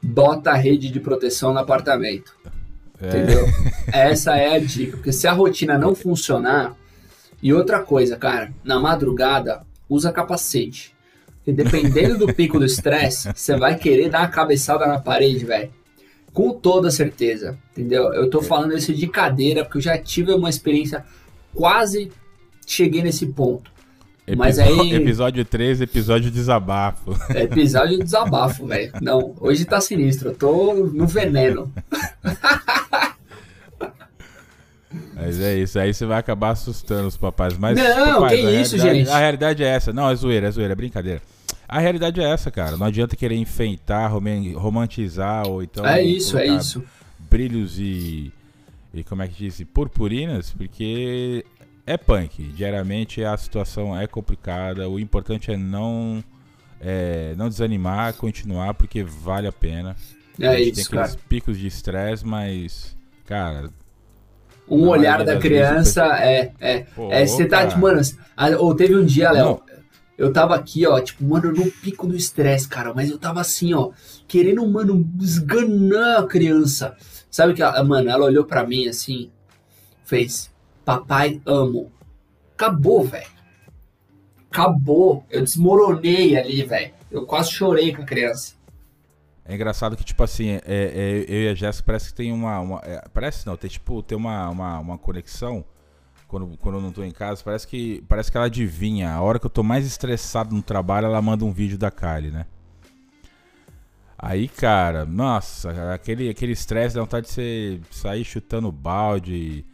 bota 0.04 0.52
a 0.52 0.56
rede 0.56 0.90
de 0.90 1.00
proteção 1.00 1.54
no 1.54 1.60
apartamento. 1.60 2.36
É. 3.02 3.08
Entendeu? 3.08 3.46
Essa 3.92 4.36
é 4.36 4.56
a 4.56 4.60
dica. 4.60 4.98
Porque 4.98 5.14
se 5.14 5.28
a 5.28 5.32
rotina 5.32 5.78
não 5.78 5.96
funcionar. 5.96 6.76
E 7.42 7.54
outra 7.54 7.80
coisa, 7.80 8.16
cara, 8.16 8.54
na 8.64 8.80
madrugada, 8.80 9.66
usa 9.90 10.12
capacete. 10.12 10.94
Porque 11.38 11.52
dependendo 11.52 12.18
do 12.18 12.34
pico 12.34 12.60
do 12.60 12.66
estresse, 12.66 13.30
você 13.36 13.58
vai 13.58 13.78
querer 13.78 14.10
dar 14.10 14.20
uma 14.20 14.28
cabeçada 14.28 14.86
na 14.86 15.00
parede, 15.00 15.46
velho. 15.46 15.72
Com 16.32 16.52
toda 16.52 16.90
certeza, 16.90 17.58
entendeu? 17.72 18.12
Eu 18.14 18.30
tô 18.30 18.42
falando 18.42 18.76
isso 18.76 18.94
de 18.94 19.08
cadeira, 19.08 19.64
porque 19.64 19.78
eu 19.78 19.82
já 19.82 19.98
tive 19.98 20.34
uma 20.34 20.50
experiência, 20.50 21.06
quase 21.54 22.12
cheguei 22.66 23.04
nesse 23.04 23.28
ponto. 23.28 23.72
Episódio, 24.26 24.38
Mas 24.38 24.58
aí. 24.58 24.94
Episódio 24.94 25.44
3, 25.44 25.82
episódio 25.82 26.32
desabafo. 26.32 27.12
É 27.30 27.44
episódio 27.44 28.00
desabafo, 28.00 28.66
velho. 28.66 28.94
Não, 29.02 29.36
hoje 29.40 29.66
tá 29.66 29.82
sinistro, 29.82 30.30
eu 30.30 30.36
tô 30.36 30.74
no 30.94 31.06
veneno. 31.06 31.70
Mas 35.14 35.42
é 35.42 35.58
isso, 35.58 35.78
aí 35.78 35.94
você 35.94 36.06
vai 36.06 36.20
acabar 36.20 36.52
assustando 36.52 37.08
os 37.08 37.18
papais. 37.18 37.58
Mas, 37.58 37.78
não, 37.78 38.22
papais, 38.22 38.40
que 38.40 38.50
isso, 38.50 38.78
gente. 38.78 39.10
A 39.10 39.18
realidade 39.18 39.62
é 39.64 39.68
essa. 39.68 39.92
Não, 39.92 40.10
é 40.10 40.16
zoeira, 40.16 40.48
é 40.48 40.52
zoeira, 40.52 40.72
é 40.72 40.76
brincadeira. 40.76 41.22
A 41.68 41.80
realidade 41.80 42.22
é 42.22 42.24
essa, 42.24 42.50
cara. 42.50 42.78
Não 42.78 42.88
adianta 42.88 43.16
querer 43.16 43.36
enfeitar, 43.36 44.10
romantizar 44.56 45.48
ou 45.48 45.62
então. 45.64 45.86
É 45.86 46.02
isso, 46.02 46.38
é 46.38 46.48
isso. 46.48 46.84
Brilhos 47.30 47.78
e. 47.78 48.32
E 48.94 49.04
como 49.04 49.24
é 49.24 49.28
que 49.28 49.34
diz? 49.34 49.62
Purpurinas, 49.74 50.52
porque 50.52 51.44
é 51.86 51.98
punk. 51.98 52.44
Diariamente 52.50 53.24
a 53.24 53.36
situação 53.38 53.98
é 53.98 54.08
complicada. 54.08 54.90
O 54.90 55.00
importante 55.00 55.52
é 55.52 55.58
não. 55.58 56.24
É, 56.80 57.34
não 57.38 57.48
desanimar, 57.48 58.14
continuar, 58.16 58.74
porque 58.74 59.04
vale 59.04 59.48
a 59.48 59.52
pena. 59.54 59.96
É 60.40 60.48
a 60.48 60.58
gente 60.58 60.80
isso, 60.80 60.90
tem 60.90 61.00
aqueles 61.00 61.16
cara. 61.16 61.28
picos 61.30 61.58
de 61.58 61.68
estresse, 61.68 62.26
mas, 62.26 62.98
cara, 63.26 63.70
um 64.68 64.88
olhar 64.88 65.24
da 65.24 65.38
criança 65.38 66.04
é 66.18 66.52
é, 66.60 66.80
Pô, 66.80 67.10
é 67.12 67.26
você 67.26 67.46
tá 67.46 67.78
mano 67.78 68.02
ou 68.60 68.76
teve 68.76 68.96
um 68.96 69.06
dia 69.06 69.32
Léo 69.32 69.62
eu 70.18 70.32
tava 70.32 70.56
aqui, 70.56 70.86
ó, 70.86 71.00
tipo, 71.00 71.24
mano, 71.24 71.52
no 71.52 71.70
pico 71.70 72.08
do 72.08 72.16
estresse, 72.16 72.68
cara. 72.68 72.94
Mas 72.94 73.10
eu 73.10 73.18
tava 73.18 73.42
assim, 73.42 73.74
ó, 73.74 73.92
querendo, 74.28 74.66
mano, 74.68 75.10
esganar 75.20 76.20
a 76.20 76.28
criança. 76.28 76.96
Sabe 77.32 77.54
que, 77.54 77.64
ela, 77.64 77.84
mano, 77.84 78.10
ela 78.10 78.26
olhou 78.26 78.46
pra 78.46 78.66
mim 78.66 78.88
assim, 78.88 79.32
fez, 80.06 80.52
papai, 80.84 81.42
amo. 81.46 81.92
Acabou, 82.54 83.04
velho. 83.04 83.28
Acabou. 84.52 85.26
Eu 85.30 85.42
desmoronei 85.42 86.38
ali, 86.38 86.64
velho. 86.64 86.94
Eu 87.12 87.26
quase 87.26 87.52
chorei 87.52 87.96
com 87.96 88.02
a 88.02 88.06
criança. 88.06 88.56
É 89.46 89.54
engraçado 89.56 89.98
que, 89.98 90.04
tipo 90.04 90.24
assim, 90.24 90.52
é, 90.52 90.62
é, 90.66 91.26
eu 91.28 91.44
e 91.44 91.50
a 91.50 91.54
Jéssica 91.54 91.86
parece 91.86 92.10
que 92.10 92.16
tem 92.16 92.32
uma. 92.32 92.60
uma 92.60 92.82
é, 92.84 93.04
parece 93.14 93.46
não, 93.46 93.58
tem 93.58 93.70
tipo, 93.70 94.02
tem 94.02 94.18
uma, 94.18 94.50
uma, 94.50 94.80
uma 94.80 94.98
conexão 94.98 95.66
quando, 96.28 96.58
quando 96.58 96.76
eu 96.76 96.82
não 96.82 96.92
tô 96.92 97.04
em 97.04 97.12
casa, 97.12 97.44
parece 97.44 97.68
que, 97.68 98.04
parece 98.08 98.32
que 98.32 98.38
ela 98.38 98.48
adivinha. 98.48 99.12
A 99.12 99.22
hora 99.22 99.38
que 99.38 99.46
eu 99.46 99.50
tô 99.50 99.62
mais 99.62 99.86
estressado 99.86 100.56
no 100.56 100.64
trabalho, 100.64 101.06
ela 101.06 101.22
manda 101.22 101.46
um 101.46 101.52
vídeo 101.52 101.78
da 101.78 101.92
Kylie, 101.92 102.32
né? 102.32 102.46
Aí, 104.18 104.48
cara, 104.48 105.06
nossa, 105.06 105.94
aquele 105.94 106.30
aquele 106.30 106.54
estresse 106.54 106.96
dá 106.96 107.02
vontade 107.02 107.28
de 107.28 107.34
você 107.34 107.82
sair 107.92 108.24
chutando 108.24 108.72
balde. 108.72 109.66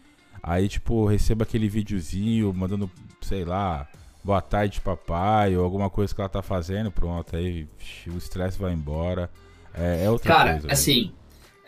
Aí, 0.50 0.68
tipo, 0.68 1.06
receba 1.06 1.44
aquele 1.44 1.70
videozinho 1.70 2.52
mandando, 2.52 2.90
sei 3.22 3.46
lá, 3.46 3.88
boa 4.24 4.42
tarde 4.42 4.82
papai 4.82 5.56
ou 5.56 5.64
alguma 5.64 5.92
coisa 5.92 6.14
que 6.14 6.20
ela 6.20 6.28
tá 6.28 6.42
fazendo, 6.42 6.92
pronto, 6.92 7.36
aí 7.36 7.68
o 8.08 8.18
estresse 8.18 8.58
vai 8.58 8.74
embora. 8.74 9.30
É, 9.76 10.06
é 10.06 10.10
outra 10.10 10.28
Cara, 10.34 10.52
coisa. 10.54 10.62
velho. 10.62 10.74
assim, 10.74 11.12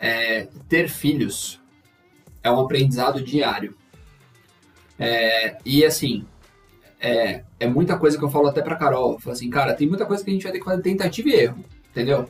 é, 0.00 0.48
ter 0.68 0.88
filhos 0.88 1.60
é 2.42 2.50
um 2.50 2.58
aprendizado 2.58 3.22
diário. 3.22 3.76
É, 4.98 5.58
e 5.64 5.84
assim, 5.84 6.26
é, 7.00 7.44
é 7.60 7.68
muita 7.68 7.96
coisa 7.96 8.18
que 8.18 8.24
eu 8.24 8.30
falo 8.30 8.48
até 8.48 8.62
pra 8.62 8.74
Carol. 8.74 9.12
Eu 9.12 9.20
falo 9.20 9.32
assim, 9.36 9.48
cara, 9.48 9.74
tem 9.74 9.88
muita 9.88 10.06
coisa 10.06 10.24
que 10.24 10.30
a 10.30 10.34
gente 10.34 10.42
vai 10.42 10.50
ter 10.50 10.58
que 10.58 10.64
fazer 10.64 10.82
tentativa 10.82 11.28
e 11.28 11.34
erro, 11.34 11.64
entendeu? 11.88 12.18
A 12.18 12.22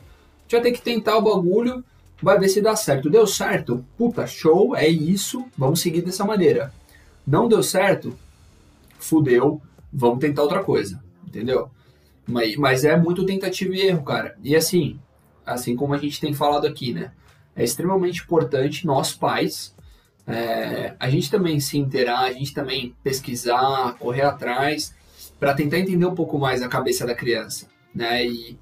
gente 0.43 0.51
vai 0.51 0.61
ter 0.61 0.71
que 0.71 0.81
tentar 0.83 1.17
o 1.17 1.21
bagulho, 1.23 1.83
vai 2.23 2.39
ver 2.39 2.47
se 2.47 2.61
dá 2.61 2.75
certo. 2.75 3.09
Deu 3.09 3.27
certo? 3.27 3.85
Puta, 3.97 4.25
show, 4.25 4.75
é 4.75 4.87
isso, 4.87 5.45
vamos 5.57 5.81
seguir 5.81 6.01
dessa 6.01 6.23
maneira. 6.23 6.73
Não 7.27 7.47
deu 7.47 7.61
certo? 7.61 8.17
Fudeu, 8.97 9.61
vamos 9.91 10.19
tentar 10.19 10.43
outra 10.43 10.63
coisa, 10.63 11.03
entendeu? 11.27 11.69
Mas, 12.25 12.55
mas 12.55 12.85
é 12.85 12.95
muito 12.95 13.25
tentativa 13.25 13.75
e 13.75 13.81
erro, 13.81 14.03
cara. 14.03 14.37
E 14.41 14.55
assim, 14.55 14.99
assim 15.45 15.75
como 15.75 15.93
a 15.93 15.97
gente 15.97 16.21
tem 16.21 16.33
falado 16.33 16.65
aqui, 16.65 16.93
né? 16.93 17.11
É 17.55 17.63
extremamente 17.63 18.21
importante 18.21 18.87
nós 18.87 19.13
pais, 19.13 19.75
é, 20.25 20.95
a 20.97 21.09
gente 21.09 21.29
também 21.29 21.59
se 21.59 21.77
inteirar, 21.77 22.21
a 22.21 22.31
gente 22.31 22.53
também 22.53 22.95
pesquisar, 23.03 23.95
correr 23.99 24.21
atrás, 24.21 24.95
para 25.39 25.53
tentar 25.53 25.79
entender 25.79 26.05
um 26.05 26.15
pouco 26.15 26.39
mais 26.39 26.61
a 26.61 26.69
cabeça 26.69 27.05
da 27.05 27.13
criança, 27.13 27.67
né? 27.93 28.25
E, 28.25 28.57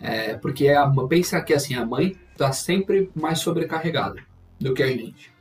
é, 0.00 0.34
porque 0.34 0.68
a, 0.68 0.90
pensa 1.08 1.40
que 1.40 1.54
assim, 1.54 1.74
a 1.74 1.86
mãe 1.86 2.16
está 2.34 2.52
sempre 2.52 3.10
mais 3.14 3.38
sobrecarregada 3.38 4.20
do 4.60 4.74
que 4.74 4.82
a 4.82 4.88
gente. 4.88 5.32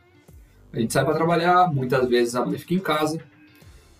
A 0.71 0.79
gente 0.79 0.93
sai 0.93 1.03
para 1.03 1.15
trabalhar, 1.15 1.71
muitas 1.73 2.07
vezes 2.07 2.35
a 2.35 2.45
mãe 2.45 2.57
fica 2.57 2.73
em 2.73 2.79
casa, 2.79 3.19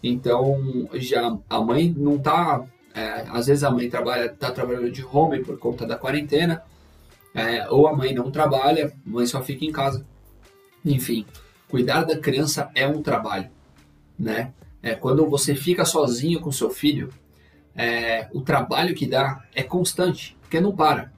então 0.02 0.90
já 0.94 1.38
a 1.50 1.62
mãe 1.62 1.94
não 1.96 2.18
tá. 2.18 2.64
É, 2.96 3.26
às 3.30 3.48
vezes 3.48 3.64
a 3.64 3.72
mãe 3.72 3.90
trabalha, 3.90 4.30
tá 4.30 4.52
trabalhando 4.52 4.92
de 4.92 5.04
home 5.04 5.44
por 5.44 5.58
conta 5.58 5.86
da 5.86 5.98
quarentena, 5.98 6.64
é, 7.34 7.68
ou 7.70 7.88
a 7.88 7.96
mãe 7.96 8.14
não 8.14 8.30
trabalha, 8.30 8.94
a 9.06 9.10
mãe 9.10 9.26
só 9.26 9.42
fica 9.42 9.66
em 9.66 9.72
casa. 9.72 10.06
Enfim, 10.86 11.26
cuidar 11.68 12.04
da 12.04 12.18
criança 12.18 12.70
é 12.76 12.88
um 12.88 13.02
trabalho, 13.02 13.50
né? 14.18 14.54
É, 14.82 14.94
quando 14.94 15.28
você 15.28 15.56
fica 15.56 15.86
sozinho 15.86 16.40
com 16.40 16.52
seu 16.52 16.70
filho, 16.70 17.10
é, 17.76 18.28
o 18.34 18.42
trabalho 18.42 18.94
que 18.94 19.08
dá 19.08 19.44
é 19.56 19.64
constante, 19.64 20.38
porque 20.42 20.60
não 20.60 20.76
para. 20.76 21.12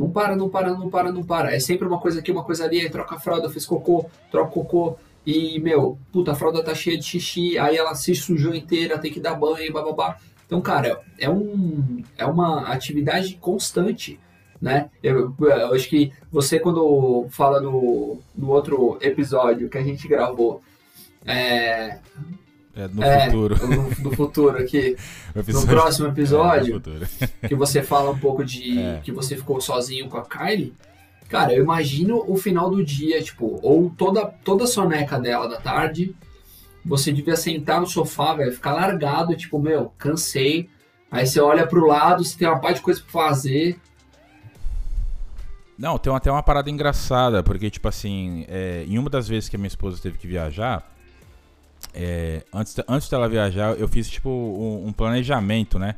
Não 0.00 0.10
para, 0.10 0.34
não 0.34 0.48
para, 0.48 0.72
não 0.72 0.88
para, 0.88 1.12
não 1.12 1.22
para. 1.22 1.54
É 1.54 1.60
sempre 1.60 1.86
uma 1.86 2.00
coisa 2.00 2.20
aqui, 2.20 2.32
uma 2.32 2.42
coisa 2.42 2.64
ali, 2.64 2.80
aí 2.80 2.88
troca 2.88 3.16
a 3.16 3.20
fralda, 3.20 3.50
fez 3.50 3.66
cocô, 3.66 4.06
troca 4.30 4.50
cocô, 4.50 4.96
e, 5.26 5.60
meu, 5.60 5.98
puta, 6.10 6.32
a 6.32 6.34
fralda 6.34 6.64
tá 6.64 6.74
cheia 6.74 6.96
de 6.96 7.04
xixi, 7.04 7.58
aí 7.58 7.76
ela 7.76 7.94
se 7.94 8.14
sujou 8.14 8.54
inteira, 8.54 8.98
tem 8.98 9.12
que 9.12 9.20
dar 9.20 9.34
banho, 9.34 9.70
bababá. 9.70 10.16
Então, 10.46 10.58
cara, 10.62 11.02
é, 11.18 11.28
um, 11.28 12.02
é 12.16 12.24
uma 12.24 12.68
atividade 12.68 13.36
constante 13.36 14.18
né? 14.60 14.90
Eu, 15.02 15.34
eu, 15.38 15.74
acho 15.74 15.88
que 15.88 16.12
você 16.30 16.60
quando 16.60 17.26
fala 17.30 17.60
no, 17.60 18.18
no 18.36 18.50
outro 18.50 18.98
episódio 19.00 19.70
que 19.70 19.78
a 19.78 19.82
gente 19.82 20.06
gravou, 20.06 20.60
é, 21.24 21.98
é 22.74 22.88
no 22.88 23.02
é, 23.02 23.26
futuro, 23.26 23.66
no, 23.66 24.10
no 24.10 24.16
futuro 24.16 24.58
aqui, 24.58 24.96
no 25.34 25.66
próximo 25.66 26.08
episódio, 26.08 26.80
é, 27.42 27.48
que 27.48 27.54
você 27.54 27.82
fala 27.82 28.10
um 28.10 28.18
pouco 28.18 28.44
de 28.44 28.78
é. 28.78 29.00
que 29.02 29.10
você 29.10 29.36
ficou 29.36 29.60
sozinho 29.60 30.08
com 30.08 30.16
a 30.16 30.24
Kylie. 30.24 30.74
Cara, 31.28 31.52
eu 31.52 31.62
imagino 31.62 32.24
o 32.26 32.36
final 32.36 32.70
do 32.70 32.84
dia, 32.84 33.22
tipo, 33.22 33.58
ou 33.62 33.90
toda 33.90 34.26
toda 34.26 34.64
a 34.64 34.66
soneca 34.66 35.18
dela 35.18 35.48
da 35.48 35.60
tarde, 35.60 36.14
você 36.84 37.12
devia 37.12 37.36
sentar 37.36 37.80
no 37.80 37.86
sofá, 37.86 38.34
velho, 38.34 38.52
ficar 38.52 38.72
largado, 38.72 39.36
tipo, 39.36 39.58
meu, 39.58 39.92
cansei. 39.98 40.68
Aí 41.10 41.26
você 41.26 41.40
olha 41.40 41.66
pro 41.66 41.86
lado, 41.86 42.24
você 42.24 42.38
tem 42.38 42.48
uma 42.48 42.60
parte 42.60 42.76
de 42.76 42.82
coisa 42.82 43.00
pra 43.00 43.10
fazer, 43.10 43.78
não, 45.80 45.96
tem 45.96 46.14
até 46.14 46.30
uma 46.30 46.42
parada 46.42 46.68
engraçada, 46.68 47.42
porque, 47.42 47.70
tipo 47.70 47.88
assim, 47.88 48.44
é, 48.48 48.84
em 48.86 48.98
uma 48.98 49.08
das 49.08 49.26
vezes 49.26 49.48
que 49.48 49.56
a 49.56 49.58
minha 49.58 49.66
esposa 49.66 49.98
teve 49.98 50.18
que 50.18 50.26
viajar, 50.26 50.86
é, 51.94 52.44
antes, 52.52 52.76
antes 52.88 53.08
dela 53.08 53.28
viajar, 53.28 53.78
eu 53.78 53.88
fiz, 53.88 54.08
tipo, 54.08 54.28
um, 54.28 54.88
um, 54.88 54.92
planejamento, 54.92 55.78
né? 55.78 55.96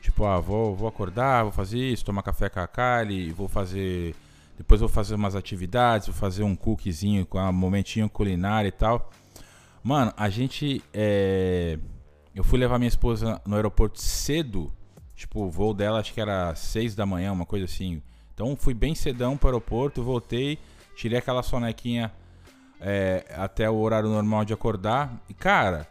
Tipo, 0.00 0.24
ah, 0.24 0.40
vou, 0.40 0.74
vou 0.74 0.88
acordar, 0.88 1.44
vou 1.44 1.52
fazer 1.52 1.78
isso, 1.78 2.04
tomar 2.04 2.22
café 2.22 2.48
com 2.48 2.60
a 2.60 2.66
Kylie, 2.66 3.32
vou 3.32 3.48
fazer. 3.48 4.14
Depois 4.58 4.80
vou 4.80 4.88
fazer 4.88 5.14
umas 5.14 5.36
atividades, 5.36 6.08
vou 6.08 6.16
fazer 6.16 6.42
um 6.42 6.56
cookiezinho 6.56 7.24
com 7.24 7.38
um 7.38 7.52
momentinho 7.52 8.08
culinário 8.08 8.68
e 8.68 8.72
tal. 8.72 9.10
Mano, 9.82 10.12
a 10.16 10.28
gente. 10.28 10.82
É... 10.92 11.78
Eu 12.34 12.42
fui 12.42 12.58
levar 12.58 12.78
minha 12.78 12.88
esposa 12.88 13.40
no 13.46 13.56
aeroporto 13.56 14.00
cedo. 14.00 14.72
Tipo, 15.14 15.44
o 15.44 15.50
voo 15.50 15.74
dela 15.74 16.00
acho 16.00 16.12
que 16.12 16.20
era 16.20 16.54
6 16.54 16.94
da 16.94 17.06
manhã, 17.06 17.32
uma 17.32 17.46
coisa 17.46 17.66
assim. 17.66 18.02
Então 18.34 18.56
fui 18.56 18.74
bem 18.74 18.94
cedão 18.94 19.36
para 19.36 19.48
o 19.48 19.50
aeroporto, 19.50 20.02
voltei, 20.02 20.58
tirei 20.96 21.18
aquela 21.18 21.42
sonequinha 21.42 22.10
é, 22.82 23.24
até 23.36 23.70
o 23.70 23.76
horário 23.76 24.08
normal 24.08 24.44
de 24.44 24.52
acordar. 24.52 25.22
E 25.28 25.34
cara, 25.34 25.86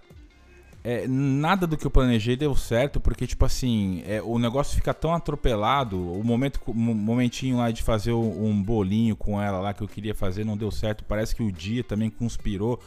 é, 0.84 1.08
nada 1.08 1.66
do 1.66 1.78
que 1.78 1.86
eu 1.86 1.92
planejei 1.92 2.36
deu 2.36 2.56
certo, 2.56 3.00
porque 3.00 3.26
tipo 3.26 3.46
assim, 3.46 4.04
é, 4.06 4.22
o 4.22 4.38
negócio 4.38 4.76
fica 4.76 4.94
tão 4.94 5.14
atropelado, 5.14 5.98
o 5.98 6.24
momento, 6.24 6.60
momentinho 6.74 7.58
lá 7.58 7.72
de 7.72 7.84
fazer 7.84 8.14
um 8.14 8.62
bolinho 8.62 9.16
com 9.16 9.42
ela 9.42 9.60
lá 9.60 9.74
que 9.74 9.82
eu 9.82 9.88
queria 9.88 10.16
fazer 10.16 10.44
não 10.44 10.58
deu 10.58 10.72
certo, 10.72 11.04
parece 11.04 11.36
que 11.36 11.44
o 11.44 11.52
dia 11.52 11.84
também 11.84 12.10
conspirou. 12.10 12.80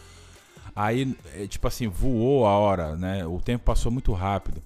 Aí, 0.76 1.16
é, 1.36 1.46
tipo 1.46 1.66
assim, 1.68 1.86
voou 1.86 2.46
a 2.46 2.50
hora, 2.50 2.96
né? 2.96 3.24
O 3.24 3.40
tempo 3.40 3.64
passou 3.64 3.92
muito 3.92 4.12
rápido. 4.12 4.60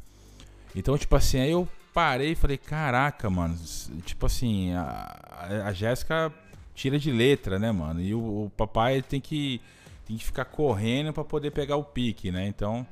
Então, 0.74 0.96
tipo 0.96 1.14
assim, 1.14 1.38
aí 1.38 1.50
eu 1.50 1.68
parei 1.92 2.32
e 2.32 2.34
falei, 2.34 2.56
caraca, 2.56 3.28
mano. 3.28 3.58
Tipo 4.04 4.24
assim, 4.24 4.72
a, 4.72 5.66
a 5.66 5.72
Jéssica 5.72 6.32
tira 6.78 6.98
de 6.98 7.10
letra, 7.10 7.58
né, 7.58 7.72
mano? 7.72 8.00
E 8.00 8.14
o, 8.14 8.44
o, 8.44 8.52
papai 8.56 9.02
tem 9.02 9.20
que, 9.20 9.60
tem 10.06 10.16
que 10.16 10.24
ficar 10.24 10.44
correndo 10.44 11.12
para 11.12 11.24
poder 11.24 11.50
pegar 11.50 11.76
o 11.76 11.82
pique, 11.82 12.30
né? 12.30 12.46
Então, 12.46 12.86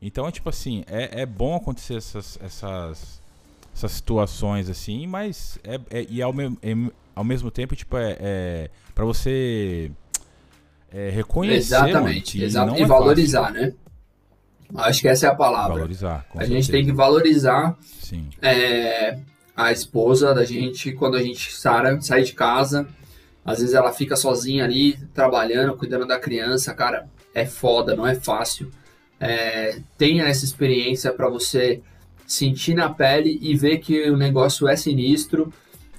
então 0.00 0.30
tipo 0.30 0.48
assim, 0.48 0.82
é, 0.86 1.20
é 1.22 1.26
bom 1.26 1.54
acontecer 1.54 1.96
essas, 1.96 2.38
essas, 2.42 3.22
essas 3.74 3.92
situações 3.92 4.70
assim, 4.70 5.06
mas 5.06 5.58
é, 5.62 5.78
é 5.90 6.06
e 6.08 6.22
ao, 6.22 6.32
me, 6.32 6.58
é, 6.62 6.74
ao 7.14 7.22
mesmo 7.22 7.50
tempo, 7.50 7.76
tipo, 7.76 7.98
é, 7.98 8.16
é 8.18 8.70
para 8.94 9.04
você 9.04 9.90
é, 10.90 11.10
reconhecer. 11.10 11.74
Exatamente, 11.74 12.42
exatamente. 12.42 12.78
e, 12.78 12.80
e 12.80 12.84
é 12.84 12.86
valorizar, 12.86 13.48
fácil. 13.48 13.60
né? 13.60 13.74
Acho 14.74 15.00
que 15.00 15.08
essa 15.08 15.26
é 15.26 15.30
a 15.30 15.34
palavra. 15.34 15.74
Valorizar. 15.74 16.26
a 16.28 16.32
certeza. 16.32 16.52
gente 16.52 16.70
tem 16.70 16.84
que 16.84 16.92
valorizar 16.92 17.76
é, 18.42 19.18
a 19.56 19.72
esposa 19.72 20.34
da 20.34 20.44
gente 20.44 20.92
quando 20.92 21.16
a 21.16 21.22
gente 21.22 21.52
sai, 21.52 22.00
sai 22.00 22.22
de 22.22 22.32
casa. 22.32 22.86
Às 23.48 23.60
vezes 23.60 23.74
ela 23.74 23.90
fica 23.92 24.14
sozinha 24.14 24.62
ali, 24.62 24.98
trabalhando, 25.14 25.74
cuidando 25.74 26.06
da 26.06 26.18
criança. 26.18 26.74
Cara, 26.74 27.08
é 27.34 27.46
foda, 27.46 27.96
não 27.96 28.06
é 28.06 28.14
fácil. 28.14 28.70
É, 29.18 29.80
tenha 29.96 30.24
essa 30.24 30.44
experiência 30.44 31.10
para 31.10 31.30
você 31.30 31.80
sentir 32.26 32.74
na 32.74 32.90
pele 32.90 33.38
e 33.40 33.56
ver 33.56 33.78
que 33.78 34.10
o 34.10 34.18
negócio 34.18 34.68
é 34.68 34.76
sinistro. 34.76 35.50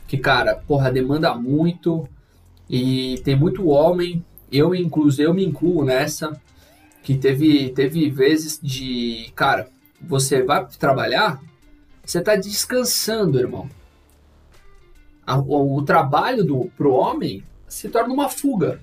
Que, 0.08 0.15
cara, 0.15 0.53
porra, 0.56 0.91
demanda 0.91 1.34
muito. 1.34 2.08
E 2.70 3.20
tem 3.24 3.36
muito 3.36 3.68
homem. 3.68 4.24
Eu, 4.51 4.75
inclusive, 4.75 5.24
eu 5.24 5.34
me 5.34 5.44
incluo 5.44 5.84
nessa 5.84 6.39
que 7.01 7.18
teve, 7.18 7.70
teve 7.70 8.12
vezes 8.12 8.60
de, 8.62 9.32
cara, 9.36 9.68
você 10.00 10.44
vai 10.44 10.68
trabalhar, 10.77 11.41
você 12.06 12.22
tá 12.22 12.36
descansando, 12.36 13.39
irmão. 13.39 13.68
A, 15.29 15.38
o, 15.38 15.77
o, 15.77 15.83
trabalho 15.83 16.43
do, 16.43 16.71
pro 16.75 16.93
homem 16.93 17.43
se 17.67 17.88
torna 17.89 18.13
uma 18.13 18.29
fuga. 18.29 18.81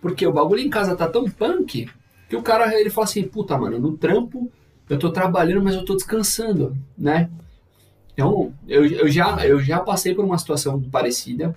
Porque 0.00 0.26
o 0.26 0.32
bagulho 0.32 0.60
em 0.60 0.70
casa 0.70 0.96
tá 0.96 1.08
tão 1.08 1.24
punk 1.24 1.88
que 2.28 2.36
o 2.36 2.42
cara 2.42 2.78
ele 2.78 2.90
fala 2.90 3.06
assim, 3.06 3.22
puta, 3.22 3.56
mano, 3.58 3.78
no 3.78 3.96
trampo 3.96 4.50
eu 4.88 4.98
tô 4.98 5.10
trabalhando, 5.10 5.62
mas 5.62 5.74
eu 5.74 5.84
tô 5.84 5.94
descansando, 5.94 6.76
né? 6.96 7.30
Então, 8.12 8.52
eu, 8.66 8.86
eu, 8.86 9.08
já, 9.08 9.46
eu 9.46 9.60
já 9.60 9.80
passei 9.80 10.14
por 10.14 10.24
uma 10.24 10.38
situação 10.38 10.80
parecida, 10.80 11.54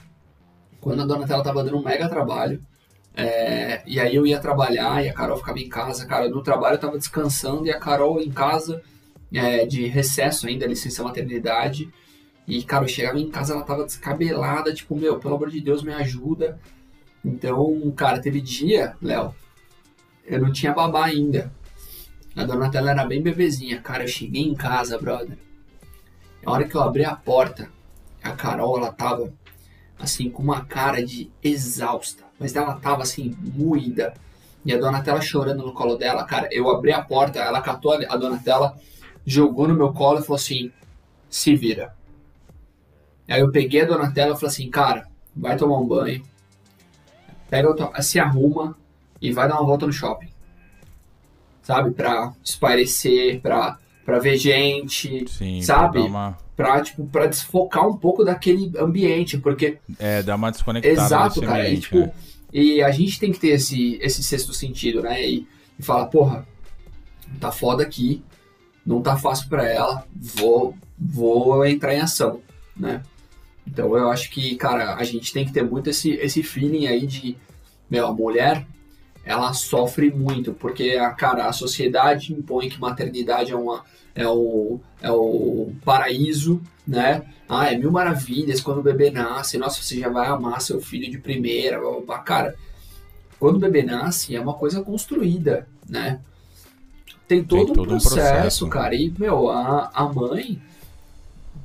quando 0.81 1.01
a 1.01 1.05
Donatella 1.05 1.43
tava 1.43 1.63
dando 1.63 1.77
um 1.77 1.83
mega 1.83 2.09
trabalho, 2.09 2.61
é, 3.13 3.81
e 3.85 3.99
aí 3.99 4.15
eu 4.15 4.27
ia 4.27 4.39
trabalhar 4.39 5.03
e 5.03 5.09
a 5.09 5.13
Carol 5.13 5.37
ficava 5.37 5.59
em 5.59 5.67
casa. 5.67 6.05
Cara, 6.05 6.29
no 6.29 6.43
trabalho 6.43 6.75
eu 6.75 6.79
tava 6.79 6.97
descansando 6.97 7.65
e 7.65 7.71
a 7.71 7.79
Carol 7.79 8.21
em 8.21 8.29
casa, 8.29 8.81
é, 9.33 9.65
de 9.65 9.87
recesso 9.87 10.47
ainda, 10.47 10.67
licença 10.67 11.03
maternidade. 11.03 11.89
E, 12.47 12.63
cara, 12.63 12.85
eu 12.85 12.89
chegava 12.89 13.19
em 13.19 13.29
casa, 13.29 13.53
ela 13.53 13.63
tava 13.63 13.83
descabelada, 13.83 14.73
tipo, 14.73 14.95
meu, 14.95 15.19
pelo 15.19 15.35
amor 15.35 15.49
de 15.49 15.59
Deus, 15.59 15.83
me 15.83 15.93
ajuda. 15.93 16.59
Então, 17.23 17.91
cara, 17.91 18.21
teve 18.21 18.39
dia, 18.39 18.95
Léo, 19.01 19.35
eu 20.25 20.39
não 20.39 20.51
tinha 20.51 20.73
babá 20.73 21.05
ainda. 21.05 21.51
A 22.35 22.45
Donatella 22.45 22.91
era 22.91 23.05
bem 23.05 23.21
bebezinha. 23.21 23.81
Cara, 23.81 24.03
eu 24.03 24.07
cheguei 24.07 24.43
em 24.43 24.55
casa, 24.55 24.97
brother. 24.97 25.37
Na 26.43 26.51
hora 26.51 26.63
que 26.63 26.75
eu 26.75 26.81
abri 26.81 27.03
a 27.03 27.15
porta, 27.15 27.69
a 28.23 28.31
Carol, 28.31 28.77
ela 28.77 28.93
tava, 28.93 29.33
assim, 29.99 30.29
com 30.29 30.41
uma 30.41 30.63
cara 30.63 31.03
de 31.03 31.29
exausta 31.43 32.27
mas 32.39 32.55
ela 32.55 32.75
tava 32.75 33.03
assim, 33.03 33.35
moída. 33.41 34.13
E 34.65 34.73
a 34.73 34.77
Donatella 34.77 35.21
chorando 35.21 35.65
no 35.65 35.73
colo 35.73 35.95
dela, 35.95 36.23
cara, 36.25 36.49
eu 36.51 36.69
abri 36.69 36.91
a 36.91 37.01
porta, 37.01 37.39
ela 37.39 37.61
catou 37.61 37.93
a 37.93 38.17
Donatella, 38.17 38.77
jogou 39.25 39.67
no 39.67 39.73
meu 39.73 39.93
colo 39.93 40.19
e 40.19 40.21
falou 40.21 40.35
assim: 40.35 40.71
se 41.29 41.55
vira. 41.55 41.95
Aí 43.27 43.41
eu 43.41 43.51
peguei 43.51 43.81
a 43.81 43.85
Donatella 43.85 44.33
e 44.33 44.35
falei 44.35 44.47
assim: 44.47 44.69
cara, 44.69 45.07
vai 45.35 45.57
tomar 45.57 45.79
um 45.79 45.87
banho, 45.87 46.23
pega, 47.49 48.01
se 48.01 48.19
arruma 48.19 48.75
e 49.21 49.31
vai 49.31 49.47
dar 49.47 49.55
uma 49.55 49.65
volta 49.65 49.85
no 49.85 49.93
shopping. 49.93 50.29
Sabe? 51.61 51.91
Pra 51.91 52.33
espairecer, 52.43 53.41
pra, 53.41 53.77
pra 54.05 54.19
ver 54.19 54.37
gente, 54.37 55.29
Sim, 55.29 55.61
sabe? 55.61 55.99
Pra, 55.99 56.07
uma... 56.07 56.37
pra, 56.55 56.81
tipo, 56.81 57.05
pra 57.07 57.25
desfocar 57.25 57.87
um 57.87 57.97
pouco 57.97 58.23
daquele 58.23 58.71
ambiente, 58.79 59.37
porque... 59.37 59.77
É, 59.99 60.23
dar 60.23 60.35
uma 60.35 60.49
desconectada 60.49 60.93
Exato, 60.93 61.41
cara. 61.41 61.59
Ambiente, 61.59 61.77
e, 61.77 61.81
tipo, 61.81 61.97
é. 61.97 62.13
e 62.53 62.81
a 62.81 62.91
gente 62.91 63.19
tem 63.19 63.31
que 63.33 63.39
ter 63.39 63.49
esse, 63.49 63.99
esse 64.01 64.23
sexto 64.23 64.53
sentido, 64.53 65.01
né? 65.01 65.21
E, 65.25 65.45
e 65.77 65.83
falar, 65.83 66.05
porra, 66.05 66.47
tá 67.39 67.51
foda 67.51 67.83
aqui, 67.83 68.23
não 68.85 69.01
tá 69.01 69.17
fácil 69.17 69.49
para 69.49 69.67
ela, 69.67 70.05
vou, 70.15 70.73
vou 70.97 71.65
entrar 71.65 71.93
em 71.93 71.99
ação, 71.99 72.39
né? 72.75 73.03
Então 73.67 73.95
eu 73.97 74.09
acho 74.09 74.31
que, 74.31 74.55
cara, 74.55 74.95
a 74.95 75.03
gente 75.03 75.33
tem 75.33 75.45
que 75.45 75.51
ter 75.51 75.63
muito 75.63 75.89
esse, 75.89 76.11
esse 76.11 76.41
feeling 76.41 76.87
aí 76.87 77.05
de, 77.05 77.37
meu, 77.89 78.07
a 78.07 78.13
mulher, 78.13 78.65
ela 79.25 79.53
sofre 79.53 80.09
muito, 80.09 80.53
porque, 80.53 80.97
cara, 81.17 81.47
a 81.47 81.53
sociedade 81.53 82.33
impõe 82.33 82.69
que 82.69 82.79
maternidade 82.79 83.51
é, 83.51 83.55
uma, 83.55 83.83
é, 84.15 84.25
o, 84.25 84.79
é 85.01 85.11
o 85.11 85.73
paraíso, 85.83 86.61
né? 86.87 87.23
Ah, 87.49 87.71
é 87.71 87.77
mil 87.77 87.91
maravilhas 87.91 88.61
quando 88.61 88.79
o 88.79 88.83
bebê 88.83 89.11
nasce, 89.11 89.57
nossa, 89.57 89.81
você 89.81 89.99
já 89.99 90.09
vai 90.09 90.27
amar 90.27 90.61
seu 90.61 90.81
filho 90.81 91.11
de 91.11 91.17
primeira, 91.17 91.79
cara. 92.25 92.55
Quando 93.37 93.57
o 93.57 93.59
bebê 93.59 93.83
nasce, 93.83 94.35
é 94.35 94.39
uma 94.41 94.53
coisa 94.53 94.81
construída, 94.81 95.67
né? 95.87 96.19
Tem 97.27 97.43
todo, 97.43 97.65
tem 97.65 97.75
todo 97.75 97.95
um, 97.95 97.99
processo, 97.99 98.15
um 98.15 98.15
processo, 98.15 98.69
cara. 98.69 98.95
E, 98.95 99.13
meu, 99.17 99.49
a, 99.49 99.91
a 99.93 100.11
mãe, 100.11 100.61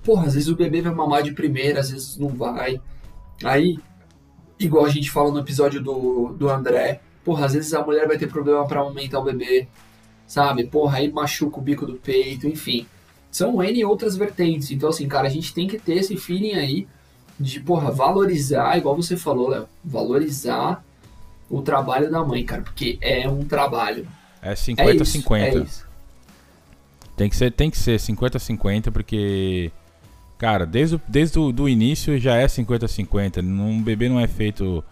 porra, 0.05 0.27
às 0.27 0.35
vezes 0.35 0.49
o 0.49 0.57
bebê 0.57 0.81
vai 0.81 0.95
mamar 0.95 1.23
de 1.23 1.33
primeira, 1.33 1.81
às 1.81 1.91
vezes 1.91 2.17
não 2.17 2.29
vai. 2.29 2.81
Aí, 3.43 3.79
igual 4.59 4.85
a 4.85 4.89
gente 4.89 5.11
fala 5.11 5.31
no 5.31 5.41
episódio 5.41 5.83
do, 5.83 6.35
do 6.39 6.49
André, 6.49 7.01
porra, 7.25 7.47
às 7.47 7.53
vezes 7.53 7.73
a 7.75 7.85
mulher 7.85 8.07
vai 8.07 8.19
ter 8.19 8.29
problema 8.29 8.67
para 8.67 8.81
aumentar 8.81 9.21
o 9.21 9.25
bebê, 9.25 9.69
sabe? 10.27 10.67
Porra, 10.67 10.99
aí 10.99 11.11
machuca 11.11 11.59
o 11.59 11.63
bico 11.63 11.87
do 11.87 11.95
peito, 11.95 12.47
enfim. 12.47 12.87
São 13.31 13.63
N 13.63 13.85
outras 13.85 14.17
vertentes. 14.17 14.71
Então, 14.71 14.89
assim, 14.89 15.09
cara, 15.09 15.27
a 15.27 15.31
gente 15.31 15.55
tem 15.55 15.67
que 15.67 15.79
ter 15.79 15.95
esse 15.95 16.17
feeling 16.17 16.53
aí 16.53 16.87
de, 17.39 17.61
porra, 17.61 17.91
valorizar, 17.91 18.77
igual 18.77 18.95
você 18.95 19.17
falou, 19.17 19.49
Léo, 19.49 19.69
valorizar 19.85 20.85
o 21.49 21.63
trabalho 21.63 22.11
da 22.11 22.23
mãe, 22.25 22.45
cara, 22.45 22.63
porque 22.63 22.99
é 23.01 23.29
um 23.29 23.45
trabalho. 23.45 24.07
É 24.41 24.55
50-50. 24.55 25.37
É, 25.37 25.59
é 25.59 25.93
tem 27.17 27.29
que 27.29 27.37
ser, 27.37 27.53
tem 27.53 27.71
que 27.71 27.79
ser 27.79 27.99
50-50, 27.99 28.91
porque, 28.91 29.71
cara, 30.43 30.67
desde, 30.67 30.97
o, 30.97 31.01
desde 31.07 31.39
o 31.39 31.53
do 31.53 31.69
início 31.69 32.19
já 32.19 32.35
é 32.35 32.47
50-50. 32.47 33.39
Um 33.39 33.81
bebê 33.81 34.09
não 34.09 34.19
é 34.19 34.27
feito 34.27 34.83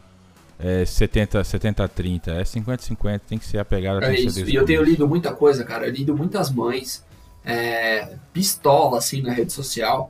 é, 0.61 0.85
70-30, 0.85 2.28
é 2.28 2.42
50-50, 2.45 3.21
tem 3.28 3.37
que 3.37 3.45
ser 3.45 3.59
a 3.59 3.64
pegada. 3.64 4.07
É 4.07 4.14
isso, 4.14 4.49
e 4.49 4.54
eu 4.54 4.64
tenho 4.64 4.80
lido 4.85 5.09
muita 5.09 5.33
coisa, 5.33 5.64
cara. 5.64 5.88
Eu 5.88 5.92
lido 5.92 6.16
muitas 6.16 6.52
mães 6.52 7.04
é, 7.45 8.14
pistola, 8.33 8.99
assim, 8.99 9.23
na 9.23 9.33
rede 9.33 9.52
social, 9.52 10.09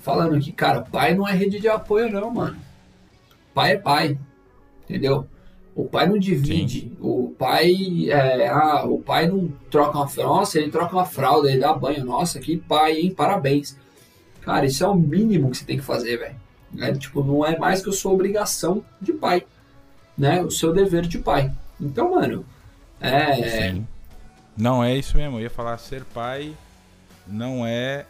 falando 0.00 0.40
que, 0.40 0.50
cara, 0.50 0.80
pai 0.80 1.14
não 1.14 1.28
é 1.28 1.32
rede 1.32 1.60
de 1.60 1.68
apoio, 1.68 2.10
não, 2.10 2.28
mano. 2.32 2.56
Pai 3.54 3.74
é 3.74 3.76
pai, 3.76 4.18
entendeu? 4.82 5.24
O 5.72 5.84
pai 5.84 6.08
não 6.08 6.18
divide. 6.18 6.80
Sim. 6.80 6.96
O 7.00 7.32
pai 7.38 8.10
é, 8.10 8.48
ah, 8.48 8.84
o 8.86 8.98
pai 8.98 9.28
não 9.28 9.52
troca 9.70 9.98
uma 9.98 10.08
fralda. 10.08 10.34
Nossa, 10.34 10.58
ele 10.58 10.72
troca 10.72 10.96
uma 10.96 11.04
fralda, 11.04 11.48
ele 11.48 11.60
dá 11.60 11.72
banho. 11.72 12.04
Nossa, 12.04 12.40
que 12.40 12.56
pai, 12.56 12.96
hein? 12.98 13.14
Parabéns. 13.14 13.83
Cara, 14.44 14.66
isso 14.66 14.84
é 14.84 14.88
o 14.88 14.94
mínimo 14.94 15.50
que 15.50 15.58
você 15.58 15.64
tem 15.64 15.78
que 15.78 15.84
fazer, 15.84 16.18
velho. 16.18 16.36
É, 16.78 16.92
tipo, 16.92 17.22
não 17.22 17.46
é 17.46 17.56
mais 17.56 17.82
que 17.82 17.88
a 17.88 17.92
sua 17.92 18.12
obrigação 18.12 18.84
de 19.00 19.12
pai, 19.12 19.44
né? 20.18 20.42
O 20.42 20.50
seu 20.50 20.72
dever 20.72 21.06
de 21.06 21.18
pai. 21.18 21.52
Então, 21.80 22.10
mano, 22.10 22.44
é. 23.00 23.70
Sim. 23.70 23.86
Não 24.56 24.82
é 24.82 24.96
isso 24.96 25.16
mesmo. 25.16 25.38
Eu 25.38 25.42
ia 25.42 25.50
falar 25.50 25.78
ser 25.78 26.04
pai 26.04 26.54
não 27.26 27.66
é 27.66 28.04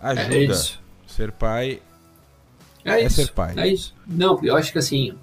ajuda. 0.00 0.34
É 0.34 0.44
isso. 0.44 0.80
Ser 1.06 1.30
pai 1.32 1.80
é, 2.84 2.92
é 2.92 3.06
isso. 3.06 3.16
ser 3.16 3.32
pai. 3.32 3.54
É 3.56 3.68
isso. 3.68 3.94
Não, 4.06 4.38
eu 4.42 4.56
acho 4.56 4.72
que 4.72 4.78
assim, 4.78 5.14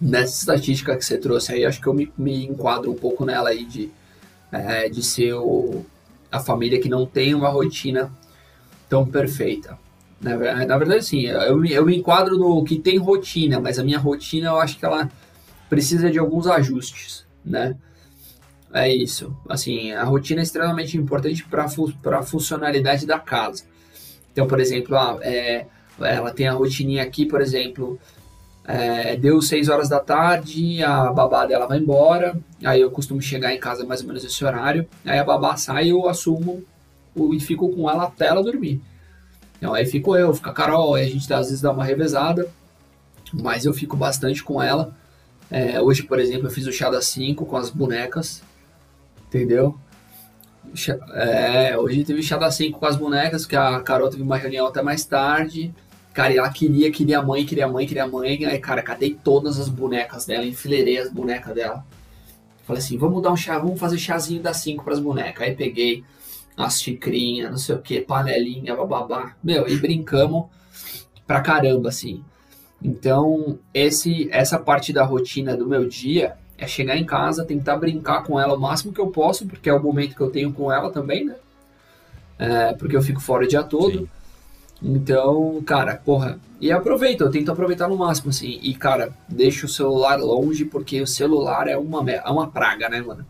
nessa 0.00 0.38
estatística 0.40 0.96
que 0.96 1.04
você 1.04 1.18
trouxe 1.18 1.52
aí, 1.52 1.64
acho 1.64 1.80
que 1.80 1.86
eu 1.86 1.94
me, 1.94 2.12
me 2.16 2.46
enquadro 2.46 2.90
um 2.90 2.96
pouco 2.96 3.24
nela 3.24 3.50
aí 3.50 3.64
de, 3.64 3.90
é, 4.52 4.88
de 4.88 5.02
ser 5.02 5.34
o, 5.34 5.84
a 6.30 6.40
família 6.40 6.80
que 6.80 6.88
não 6.88 7.06
tem 7.06 7.34
uma 7.34 7.48
rotina 7.48 8.10
tão 8.88 9.06
perfeita. 9.06 9.78
Na, 10.20 10.36
na 10.66 10.78
verdade, 10.78 11.04
sim, 11.04 11.26
eu, 11.26 11.64
eu 11.64 11.84
me 11.84 11.96
enquadro 11.96 12.38
no 12.38 12.64
que 12.64 12.78
tem 12.78 12.96
rotina, 12.96 13.60
mas 13.60 13.78
a 13.78 13.84
minha 13.84 13.98
rotina 13.98 14.48
eu 14.48 14.58
acho 14.58 14.78
que 14.78 14.84
ela 14.84 15.10
precisa 15.68 16.10
de 16.10 16.18
alguns 16.18 16.46
ajustes, 16.46 17.26
né? 17.44 17.76
É 18.72 18.92
isso. 18.92 19.34
Assim, 19.48 19.92
a 19.92 20.04
rotina 20.04 20.40
é 20.40 20.42
extremamente 20.42 20.96
importante 20.96 21.44
para 21.44 21.68
fu 21.68 21.92
a 22.04 22.22
funcionalidade 22.22 23.06
da 23.06 23.18
casa. 23.18 23.64
Então, 24.32 24.46
por 24.46 24.60
exemplo, 24.60 24.96
ah, 24.96 25.18
é, 25.22 25.66
ela 26.00 26.30
tem 26.30 26.46
a 26.46 26.52
rotininha 26.52 27.02
aqui, 27.02 27.24
por 27.24 27.40
exemplo, 27.40 27.98
é, 28.66 29.16
deu 29.16 29.40
6 29.40 29.68
horas 29.68 29.88
da 29.88 30.00
tarde, 30.00 30.82
a 30.82 31.12
babá 31.12 31.46
dela 31.46 31.66
vai 31.66 31.78
embora, 31.78 32.36
aí 32.64 32.80
eu 32.80 32.90
costumo 32.90 33.22
chegar 33.22 33.54
em 33.54 33.60
casa 33.60 33.84
mais 33.84 34.00
ou 34.00 34.08
menos 34.08 34.24
esse 34.24 34.44
horário, 34.44 34.86
aí 35.04 35.18
a 35.18 35.24
babá 35.24 35.56
sai 35.56 35.90
eu 35.90 36.08
assumo 36.08 36.62
e 37.34 37.40
fico 37.40 37.68
com 37.68 37.88
ela 37.88 38.04
até 38.04 38.26
ela 38.26 38.42
dormir. 38.42 38.80
Então 39.58 39.74
aí 39.74 39.86
fico 39.86 40.16
eu, 40.16 40.34
fica 40.34 40.50
a 40.50 40.54
Carol, 40.54 40.94
aí 40.94 41.06
a 41.06 41.10
gente 41.10 41.32
às 41.32 41.46
vezes 41.46 41.60
dá 41.60 41.72
uma 41.72 41.84
revezada, 41.84 42.48
mas 43.32 43.64
eu 43.64 43.72
fico 43.72 43.96
bastante 43.96 44.42
com 44.42 44.62
ela. 44.62 44.94
É, 45.50 45.80
hoje, 45.80 46.02
por 46.02 46.18
exemplo, 46.18 46.46
eu 46.46 46.50
fiz 46.50 46.66
o 46.66 46.72
chá 46.72 46.90
das 46.90 47.06
5 47.06 47.46
com 47.46 47.56
as 47.56 47.70
bonecas, 47.70 48.42
entendeu? 49.28 49.78
É, 51.14 51.78
hoje 51.78 52.04
teve 52.04 52.22
chá 52.22 52.36
das 52.36 52.56
5 52.56 52.78
com 52.78 52.86
as 52.86 52.96
bonecas, 52.96 53.46
que 53.46 53.56
a 53.56 53.80
Carol 53.80 54.10
teve 54.10 54.22
uma 54.22 54.36
reunião 54.36 54.66
até 54.66 54.82
mais 54.82 55.04
tarde, 55.04 55.72
Cara, 56.16 56.32
e 56.32 56.38
ela 56.38 56.48
queria, 56.48 56.90
queria 56.90 57.20
mãe, 57.20 57.44
queria 57.44 57.68
mãe, 57.68 57.86
queria 57.86 58.06
mãe. 58.06 58.46
Aí, 58.46 58.58
cara, 58.58 58.80
cadê 58.80 59.10
todas 59.22 59.60
as 59.60 59.68
bonecas 59.68 60.24
dela? 60.24 60.46
Enfileirei 60.46 60.96
as 60.96 61.12
bonecas 61.12 61.54
dela. 61.54 61.84
Falei 62.64 62.82
assim, 62.82 62.96
vamos 62.96 63.22
dar 63.22 63.30
um 63.30 63.36
chá, 63.36 63.58
vamos 63.58 63.78
fazer 63.78 63.98
chazinho 63.98 64.40
das 64.40 64.56
5 64.56 64.82
pras 64.82 64.98
bonecas. 64.98 65.46
Aí 65.46 65.54
peguei 65.54 66.02
as 66.56 66.80
xicrinhas, 66.80 67.50
não 67.50 67.58
sei 67.58 67.74
o 67.74 67.82
que, 67.82 68.00
panelinha, 68.00 68.74
bababá. 68.74 69.34
Meu, 69.42 69.68
e 69.68 69.76
brincamos 69.76 70.46
pra 71.26 71.40
caramba, 71.40 71.88
assim. 71.90 72.24
Então, 72.82 73.58
esse, 73.74 74.28
essa 74.30 74.58
parte 74.58 74.92
da 74.92 75.04
rotina 75.04 75.56
do 75.56 75.66
meu 75.66 75.86
dia 75.88 76.36
é 76.58 76.66
chegar 76.66 76.96
em 76.96 77.04
casa, 77.04 77.44
tentar 77.44 77.76
brincar 77.76 78.22
com 78.22 78.40
ela 78.40 78.54
o 78.54 78.60
máximo 78.60 78.92
que 78.92 79.00
eu 79.00 79.08
posso, 79.08 79.46
porque 79.46 79.68
é 79.68 79.74
o 79.74 79.82
momento 79.82 80.14
que 80.14 80.20
eu 80.20 80.30
tenho 80.30 80.52
com 80.52 80.72
ela 80.72 80.90
também, 80.90 81.24
né? 81.24 81.34
É, 82.38 82.72
porque 82.74 82.96
eu 82.96 83.02
fico 83.02 83.20
fora 83.20 83.44
o 83.44 83.48
dia 83.48 83.62
todo. 83.62 84.00
Sim. 84.00 84.08
Então, 84.82 85.62
cara, 85.64 85.96
porra. 85.96 86.38
E 86.60 86.70
aproveita, 86.70 87.24
eu 87.24 87.30
tento 87.30 87.50
aproveitar 87.50 87.88
no 87.88 87.96
máximo, 87.96 88.30
assim. 88.30 88.58
E, 88.62 88.74
cara, 88.74 89.12
deixa 89.28 89.66
o 89.66 89.68
celular 89.68 90.16
longe, 90.16 90.64
porque 90.64 91.00
o 91.00 91.06
celular 91.06 91.68
é 91.68 91.76
uma, 91.76 92.10
é 92.10 92.30
uma 92.30 92.48
praga, 92.48 92.88
né, 92.88 93.00
mano? 93.00 93.26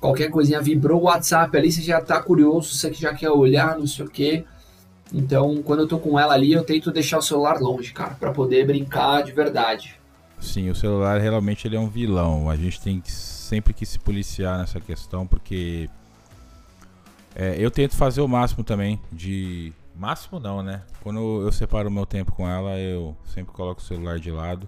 Qualquer 0.00 0.30
coisinha 0.30 0.60
vibrou 0.60 1.02
o 1.02 1.04
WhatsApp 1.04 1.56
ali, 1.56 1.70
você 1.70 1.82
já 1.82 2.00
tá 2.00 2.22
curioso, 2.22 2.74
você 2.74 2.92
já 2.92 3.14
quer 3.14 3.30
olhar, 3.30 3.78
não 3.78 3.86
sei 3.86 4.04
o 4.04 4.08
quê. 4.08 4.44
Então, 5.12 5.62
quando 5.62 5.80
eu 5.80 5.88
tô 5.88 5.98
com 5.98 6.18
ela 6.18 6.32
ali, 6.34 6.52
eu 6.52 6.64
tento 6.64 6.90
deixar 6.90 7.18
o 7.18 7.22
celular 7.22 7.60
longe, 7.60 7.92
cara, 7.92 8.14
para 8.14 8.32
poder 8.32 8.66
brincar 8.66 9.22
de 9.22 9.32
verdade. 9.32 10.00
Sim, 10.40 10.70
o 10.70 10.74
celular 10.74 11.20
realmente 11.20 11.68
ele 11.68 11.76
é 11.76 11.80
um 11.80 11.88
vilão. 11.88 12.48
A 12.48 12.56
gente 12.56 12.80
tem 12.80 13.00
que, 13.00 13.12
sempre 13.12 13.74
que 13.74 13.84
se 13.84 13.98
policiar 13.98 14.58
nessa 14.58 14.80
questão, 14.80 15.26
porque 15.26 15.90
é, 17.34 17.56
eu 17.58 17.70
tento 17.70 17.94
fazer 17.94 18.22
o 18.22 18.28
máximo 18.28 18.64
também 18.64 18.98
de 19.12 19.74
Máximo 20.00 20.40
não, 20.40 20.62
né? 20.62 20.80
Quando 21.02 21.42
eu 21.42 21.52
separo 21.52 21.90
o 21.90 21.92
meu 21.92 22.06
tempo 22.06 22.32
com 22.32 22.48
ela, 22.48 22.78
eu 22.78 23.14
sempre 23.26 23.52
coloco 23.52 23.82
o 23.82 23.84
celular 23.84 24.18
de 24.18 24.30
lado. 24.30 24.66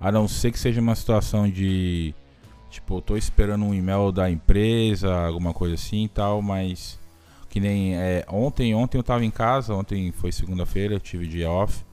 A 0.00 0.10
não 0.10 0.26
ser 0.26 0.50
que 0.50 0.58
seja 0.58 0.80
uma 0.80 0.96
situação 0.96 1.48
de. 1.48 2.12
Tipo, 2.74 2.96
eu 2.96 3.02
tô 3.02 3.16
esperando 3.16 3.64
um 3.64 3.72
e-mail 3.72 4.10
da 4.10 4.28
empresa, 4.28 5.14
alguma 5.14 5.54
coisa 5.54 5.76
assim 5.76 6.04
e 6.04 6.08
tal, 6.08 6.42
mas. 6.42 6.98
Que 7.48 7.60
nem 7.60 7.94
é, 7.94 8.24
ontem, 8.28 8.74
ontem 8.74 8.98
eu 8.98 9.02
tava 9.04 9.24
em 9.24 9.30
casa, 9.30 9.72
ontem 9.74 10.10
foi 10.10 10.32
segunda-feira, 10.32 10.94
eu 10.94 11.00
tive 11.00 11.28
dia 11.28 11.48
off. 11.48 11.84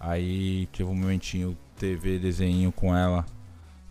Aí 0.00 0.66
tive 0.72 0.88
um 0.88 0.94
momentinho 0.94 1.54
TV, 1.76 2.18
desenho 2.18 2.72
com 2.72 2.96
ela 2.96 3.26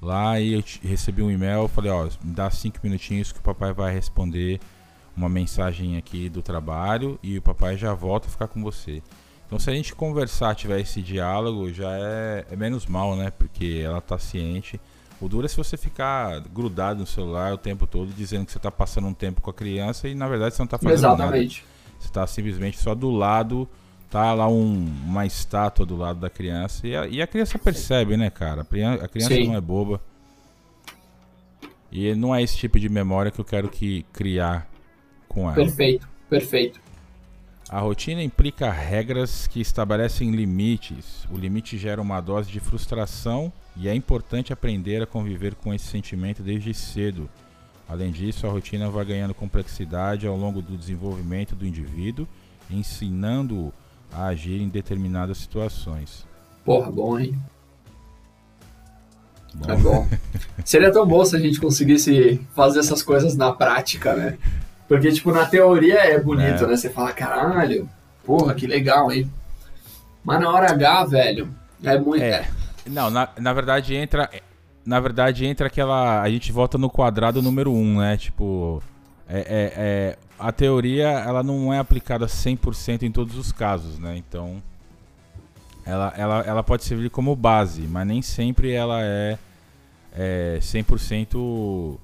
lá 0.01 0.39
e 0.39 0.53
eu 0.53 0.63
recebi 0.81 1.21
um 1.21 1.29
e-mail, 1.29 1.67
falei, 1.67 1.91
ó, 1.91 2.05
me 2.23 2.33
dá 2.33 2.49
cinco 2.49 2.79
minutinhos 2.83 3.31
que 3.31 3.39
o 3.39 3.41
papai 3.43 3.73
vai 3.73 3.93
responder 3.93 4.59
uma 5.15 5.29
mensagem 5.29 5.97
aqui 5.97 6.29
do 6.29 6.41
trabalho 6.41 7.19
e 7.21 7.37
o 7.37 7.41
papai 7.43 7.77
já 7.77 7.93
volta 7.93 8.27
a 8.27 8.31
ficar 8.31 8.47
com 8.47 8.63
você. 8.63 9.03
Então, 9.45 9.59
se 9.59 9.69
a 9.69 9.73
gente 9.73 9.93
conversar, 9.93 10.55
tiver 10.55 10.81
esse 10.81 10.99
diálogo, 11.01 11.71
já 11.71 11.91
é, 11.91 12.45
é 12.51 12.55
menos 12.55 12.87
mal, 12.87 13.15
né? 13.15 13.31
Porque 13.31 13.81
ela 13.83 14.01
tá 14.01 14.17
ciente. 14.17 14.79
O 15.19 15.27
duro 15.27 15.45
é 15.45 15.49
se 15.49 15.57
você 15.57 15.75
ficar 15.75 16.41
grudado 16.41 16.99
no 16.99 17.07
celular 17.07 17.53
o 17.53 17.57
tempo 17.57 17.87
todo, 17.87 18.13
dizendo 18.13 18.45
que 18.45 18.51
você 18.51 18.59
está 18.59 18.69
passando 18.69 19.07
um 19.07 19.13
tempo 19.13 19.41
com 19.41 19.49
a 19.49 19.53
criança 19.53 20.07
e 20.07 20.13
na 20.13 20.27
verdade 20.27 20.53
você 20.55 20.61
não 20.61 20.65
está 20.65 20.77
fazendo 20.77 20.97
Exatamente. 20.97 21.61
nada. 21.61 21.77
Você 21.99 22.07
está 22.07 22.27
simplesmente 22.27 22.77
só 22.77 22.93
do 22.93 23.09
lado, 23.09 23.67
tá 24.11 24.33
lá 24.33 24.47
um, 24.47 24.87
uma 25.05 25.25
estátua 25.25 25.85
do 25.85 25.95
lado 25.95 26.19
da 26.19 26.29
criança 26.29 26.87
e 26.87 26.95
a, 26.95 27.07
e 27.07 27.21
a 27.21 27.25
criança 27.25 27.57
percebe, 27.57 28.15
né, 28.15 28.29
cara? 28.29 28.61
A 28.61 29.07
criança 29.07 29.33
Sim. 29.33 29.47
não 29.47 29.55
é 29.55 29.61
boba. 29.61 29.99
E 31.91 32.13
não 32.13 32.35
é 32.35 32.43
esse 32.43 32.57
tipo 32.57 32.79
de 32.79 32.87
memória 32.87 33.31
que 33.31 33.39
eu 33.39 33.45
quero 33.45 33.69
que 33.69 34.05
criar 34.13 34.69
com 35.27 35.45
ela. 35.45 35.55
Perfeito, 35.55 36.07
perfeito. 36.29 36.79
A 37.69 37.79
rotina 37.79 38.23
implica 38.23 38.71
regras 38.71 39.45
que 39.45 39.59
estabelecem 39.59 40.31
limites. 40.31 41.25
O 41.29 41.37
limite 41.37 41.77
gera 41.77 42.01
uma 42.01 42.21
dose 42.21 42.49
de 42.49 42.61
frustração 42.61 43.51
e 43.75 43.89
é 43.89 43.93
importante 43.93 44.53
aprender 44.53 45.01
a 45.01 45.05
conviver 45.05 45.53
com 45.55 45.73
esse 45.73 45.85
sentimento 45.85 46.41
desde 46.41 46.73
cedo. 46.73 47.29
Além 47.87 48.11
disso, 48.11 48.47
a 48.47 48.49
rotina 48.49 48.89
vai 48.89 49.03
ganhando 49.03 49.33
complexidade 49.33 50.25
ao 50.25 50.37
longo 50.37 50.61
do 50.61 50.77
desenvolvimento 50.77 51.55
do 51.55 51.65
indivíduo, 51.65 52.25
ensinando-o 52.69 53.73
a 54.13 54.27
agir 54.27 54.61
em 54.61 54.69
determinadas 54.69 55.37
situações. 55.37 56.25
Porra, 56.63 56.89
bom, 56.89 57.19
hein? 57.19 57.37
Bom, 59.53 59.71
É 59.71 59.75
bom. 59.75 60.07
Seria 60.63 60.91
tão 60.91 61.05
bom 61.05 61.23
se 61.25 61.35
a 61.35 61.39
gente 61.39 61.59
conseguisse 61.59 62.39
fazer 62.53 62.79
essas 62.79 63.03
coisas 63.03 63.35
na 63.35 63.51
prática, 63.51 64.13
né? 64.15 64.37
Porque, 64.87 65.11
tipo, 65.11 65.31
na 65.31 65.45
teoria 65.45 65.99
é 65.99 66.19
bonito, 66.19 66.63
É. 66.63 66.67
né? 66.67 66.75
Você 66.77 66.89
fala, 66.89 67.11
caralho, 67.11 67.89
porra, 68.25 68.53
que 68.53 68.65
legal, 68.65 69.11
hein? 69.11 69.29
Mas 70.23 70.39
na 70.39 70.49
hora 70.51 70.71
H, 70.71 71.05
velho, 71.05 71.53
é 71.83 71.97
muito. 71.99 72.23
É. 72.23 72.47
Não, 72.85 73.09
na, 73.09 73.29
na 73.37 73.53
verdade 73.53 73.95
entra. 73.95 74.29
Na 74.85 74.99
verdade 74.99 75.45
entra 75.45 75.67
aquela. 75.67 76.21
A 76.21 76.29
gente 76.29 76.51
volta 76.51 76.77
no 76.77 76.89
quadrado 76.89 77.41
número 77.41 77.71
1, 77.71 77.75
um, 77.77 77.97
né? 77.99 78.15
Tipo. 78.17 78.81
É, 79.27 79.39
é- 79.39 79.73
é- 79.75 80.17
a 80.39 80.51
teoria 80.51 81.07
ela 81.09 81.43
não 81.43 81.73
é 81.73 81.79
aplicada 81.79 82.27
100% 82.27 83.03
em 83.03 83.11
todos 83.11 83.35
os 83.37 83.51
casos, 83.51 83.99
né? 83.99 84.15
Então. 84.15 84.61
Ela, 85.85 86.13
ela, 86.17 86.39
ela 86.45 86.63
pode 86.63 86.83
servir 86.83 87.09
como 87.09 87.33
base, 87.35 87.81
mas 87.81 88.05
nem 88.05 88.21
sempre 88.21 88.73
ela 88.73 88.99
é, 89.01 89.37
é 90.13 90.59
100%. 90.61 91.97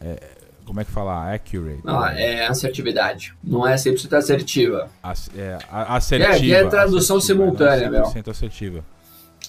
É, 0.00 0.35
como 0.66 0.80
é 0.80 0.84
que 0.84 0.90
fala? 0.90 1.32
Accurate. 1.32 1.80
Ah, 1.86 2.12
é 2.14 2.46
assertividade. 2.46 3.32
Não 3.42 3.66
é 3.66 3.76
100% 3.76 4.12
assertiva. 4.14 4.90
Ass- 5.02 5.30
é, 5.36 5.56
a- 5.70 5.96
assertiva. 5.96 6.34
É, 6.34 6.38
que 6.38 6.52
é 6.54 6.64
tradução 6.66 7.16
assertiva, 7.18 7.44
simultânea, 7.44 7.90
não 7.90 8.12
100% 8.12 8.30
assertiva. 8.30 8.84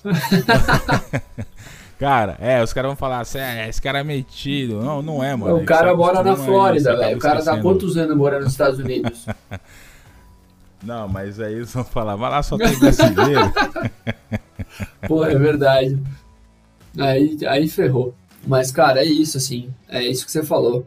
cara, 2.00 2.38
é, 2.40 2.62
os 2.64 2.72
caras 2.72 2.90
vão 2.90 2.96
falar 2.96 3.20
assim, 3.22 3.40
é, 3.40 3.68
esse 3.68 3.82
cara 3.82 4.00
é 4.00 4.04
metido. 4.04 4.82
Não, 4.82 5.02
não 5.02 5.24
é, 5.24 5.36
mano. 5.36 5.58
o 5.58 5.66
cara 5.66 5.90
só 5.90 5.98
mora 5.98 6.24
na 6.24 6.36
Flórida, 6.36 6.96
velho. 6.96 7.18
O 7.18 7.20
cara 7.20 7.44
tá 7.44 7.60
quantos 7.62 7.98
anos 7.98 8.16
morando 8.16 8.44
nos 8.44 8.52
Estados 8.54 8.80
Unidos? 8.80 9.26
Não, 10.84 11.08
mas 11.08 11.40
aí 11.40 11.54
eles 11.56 11.74
vão 11.74 11.84
falar, 11.84 12.16
vai 12.16 12.30
lá, 12.30 12.44
só 12.44 12.56
tem 12.56 12.78
brasileiro. 12.78 13.52
Pô, 15.08 15.26
é 15.26 15.36
verdade. 15.36 16.00
Aí, 17.00 17.36
aí 17.48 17.68
ferrou. 17.68 18.14
Mas, 18.46 18.72
cara, 18.72 19.02
é 19.02 19.06
isso, 19.06 19.38
assim. 19.38 19.74
É 19.90 20.04
isso 20.04 20.24
que 20.24 20.32
você 20.32 20.44
falou. 20.44 20.86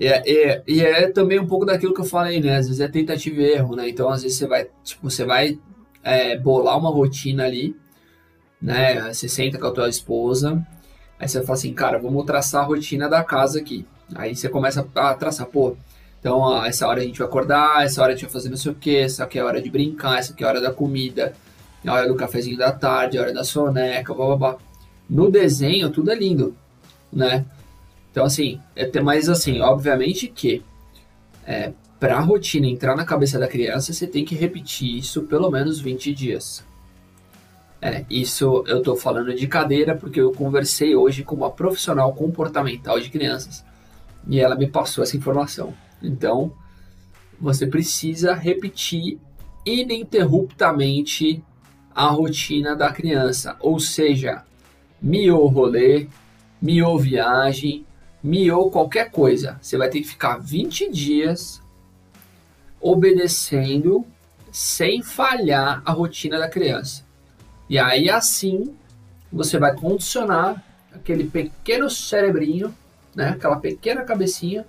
E 0.00 0.06
é, 0.06 0.22
é- 0.26 0.62
e 0.66 0.80
é 0.80 1.08
também 1.12 1.38
um 1.38 1.46
pouco 1.46 1.66
daquilo 1.66 1.92
que 1.94 2.00
eu 2.00 2.04
falei, 2.06 2.40
né? 2.40 2.56
Às 2.56 2.66
vezes 2.66 2.80
é 2.80 2.88
tentativa 2.88 3.40
e 3.40 3.52
erro, 3.52 3.76
né? 3.76 3.88
Então, 3.88 4.08
às 4.08 4.22
vezes 4.22 4.38
você 4.38 4.46
vai, 4.46 4.66
tipo, 4.82 5.10
você 5.10 5.24
vai 5.26 5.58
é, 6.02 6.38
bolar 6.38 6.78
uma 6.78 6.90
rotina 6.90 7.44
ali, 7.44 7.76
né? 8.60 9.12
Você 9.12 9.28
senta 9.28 9.58
com 9.58 9.66
a 9.66 9.70
tua 9.70 9.88
esposa, 9.88 10.64
aí 11.18 11.28
você 11.28 11.42
fala 11.42 11.54
assim, 11.58 11.74
cara, 11.74 11.98
vamos 11.98 12.24
traçar 12.24 12.62
a 12.62 12.66
rotina 12.66 13.08
da 13.08 13.22
casa 13.22 13.58
aqui. 13.58 13.86
Aí 14.14 14.34
você 14.34 14.48
começa 14.48 14.86
a 14.94 15.14
traçar, 15.14 15.46
pô, 15.46 15.76
então, 16.18 16.38
ó, 16.38 16.64
essa 16.64 16.86
hora 16.88 17.00
a 17.00 17.04
gente 17.04 17.18
vai 17.18 17.28
acordar, 17.28 17.84
essa 17.84 18.02
hora 18.02 18.12
a 18.12 18.16
gente 18.16 18.24
vai 18.24 18.32
fazer 18.32 18.50
não 18.50 18.56
sei 18.56 18.72
o 18.72 18.74
que, 18.74 18.96
essa 18.96 19.24
aqui 19.24 19.38
é 19.38 19.42
a 19.42 19.46
hora 19.46 19.60
de 19.62 19.70
brincar, 19.70 20.18
essa 20.18 20.32
aqui 20.32 20.42
é 20.44 20.46
a 20.46 20.50
hora 20.50 20.60
da 20.60 20.72
comida, 20.72 21.32
a 21.86 21.94
hora 21.94 22.08
do 22.08 22.14
cafezinho 22.16 22.58
da 22.58 22.72
tarde, 22.72 23.18
a 23.18 23.22
hora 23.22 23.32
da 23.32 23.44
soneca, 23.44 24.12
blá 24.14 24.26
blá 24.26 24.36
blá. 24.36 24.56
No 25.08 25.30
desenho, 25.30 25.90
tudo 25.90 26.10
é 26.10 26.14
lindo, 26.14 26.54
né? 27.12 27.44
Então, 28.10 28.24
assim, 28.24 28.60
é 28.74 29.00
mais 29.00 29.28
assim, 29.28 29.60
obviamente 29.60 30.26
que 30.28 30.62
é, 31.46 31.72
para 31.98 32.16
a 32.16 32.20
rotina 32.20 32.66
entrar 32.66 32.96
na 32.96 33.04
cabeça 33.04 33.38
da 33.38 33.46
criança, 33.46 33.92
você 33.92 34.06
tem 34.06 34.24
que 34.24 34.34
repetir 34.34 34.96
isso 34.96 35.22
pelo 35.22 35.50
menos 35.50 35.78
20 35.78 36.14
dias. 36.14 36.64
É, 37.82 38.04
isso 38.10 38.64
eu 38.66 38.82
tô 38.82 38.94
falando 38.94 39.34
de 39.34 39.46
cadeira 39.46 39.96
porque 39.96 40.20
eu 40.20 40.32
conversei 40.32 40.94
hoje 40.94 41.22
com 41.22 41.34
uma 41.34 41.50
profissional 41.50 42.12
comportamental 42.12 43.00
de 43.00 43.08
crianças 43.08 43.64
e 44.28 44.38
ela 44.38 44.54
me 44.54 44.66
passou 44.66 45.02
essa 45.02 45.16
informação. 45.16 45.72
Então, 46.02 46.52
você 47.40 47.66
precisa 47.66 48.34
repetir 48.34 49.18
ininterruptamente 49.64 51.42
a 51.94 52.08
rotina 52.08 52.76
da 52.76 52.92
criança, 52.92 53.56
ou 53.60 53.80
seja, 53.80 54.44
miou 55.02 55.46
rolê, 55.48 56.06
miou 56.60 56.98
viagem, 56.98 57.84
miou 58.22 58.70
qualquer 58.70 59.10
coisa. 59.10 59.58
Você 59.60 59.76
vai 59.76 59.88
ter 59.88 60.00
que 60.00 60.08
ficar 60.08 60.38
20 60.38 60.90
dias 60.90 61.60
obedecendo 62.80 64.06
sem 64.50 65.02
falhar 65.02 65.82
a 65.84 65.92
rotina 65.92 66.38
da 66.38 66.48
criança. 66.48 67.04
E 67.68 67.78
aí 67.78 68.10
assim 68.10 68.74
você 69.32 69.58
vai 69.58 69.74
condicionar 69.74 70.62
aquele 70.92 71.24
pequeno 71.24 71.88
cerebrinho, 71.88 72.74
né, 73.14 73.28
aquela 73.28 73.56
pequena 73.56 74.02
cabecinha 74.02 74.66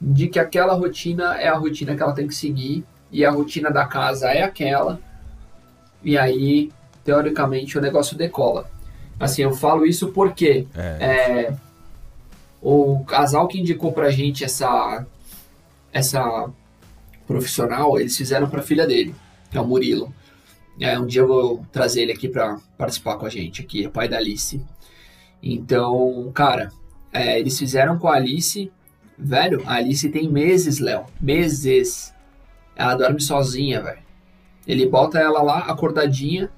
de 0.00 0.28
que 0.28 0.38
aquela 0.38 0.74
rotina 0.74 1.36
é 1.36 1.48
a 1.48 1.56
rotina 1.56 1.96
que 1.96 2.02
ela 2.02 2.14
tem 2.14 2.28
que 2.28 2.34
seguir 2.34 2.84
e 3.10 3.24
a 3.24 3.30
rotina 3.30 3.70
da 3.70 3.86
casa 3.86 4.28
é 4.28 4.42
aquela. 4.42 5.00
E 6.02 6.16
aí, 6.16 6.70
teoricamente, 7.04 7.76
o 7.76 7.80
negócio 7.80 8.16
decola. 8.16 8.70
Assim, 9.18 9.42
eu 9.42 9.52
falo 9.52 9.84
isso 9.84 10.12
porque 10.12 10.66
É, 10.76 10.80
é, 11.00 11.56
o 12.60 13.04
casal 13.04 13.46
que 13.48 13.60
indicou 13.60 13.92
pra 13.92 14.10
gente 14.10 14.44
essa 14.44 15.06
essa 15.92 16.50
profissional, 17.26 17.98
eles 17.98 18.16
fizeram 18.16 18.48
pra 18.48 18.62
filha 18.62 18.86
dele, 18.86 19.14
que 19.50 19.58
é 19.58 19.60
o 19.60 19.66
Murilo. 19.66 20.12
É, 20.80 20.98
um 20.98 21.06
dia 21.06 21.22
eu 21.22 21.28
vou 21.28 21.66
trazer 21.72 22.02
ele 22.02 22.12
aqui 22.12 22.28
pra 22.28 22.58
participar 22.76 23.16
com 23.16 23.26
a 23.26 23.28
gente, 23.28 23.60
aqui, 23.60 23.86
o 23.86 23.90
pai 23.90 24.08
da 24.08 24.16
Alice. 24.16 24.60
Então, 25.42 26.30
cara, 26.32 26.70
é, 27.12 27.38
eles 27.38 27.58
fizeram 27.58 27.98
com 27.98 28.08
a 28.08 28.14
Alice. 28.14 28.70
Velho, 29.16 29.62
a 29.66 29.74
Alice 29.74 30.08
tem 30.08 30.28
meses, 30.28 30.78
Léo. 30.78 31.04
Meses. 31.20 32.14
Ela 32.76 32.94
dorme 32.94 33.20
sozinha, 33.20 33.82
velho. 33.82 33.98
Ele 34.66 34.86
bota 34.86 35.18
ela 35.18 35.42
lá, 35.42 35.58
acordadinha. 35.60 36.50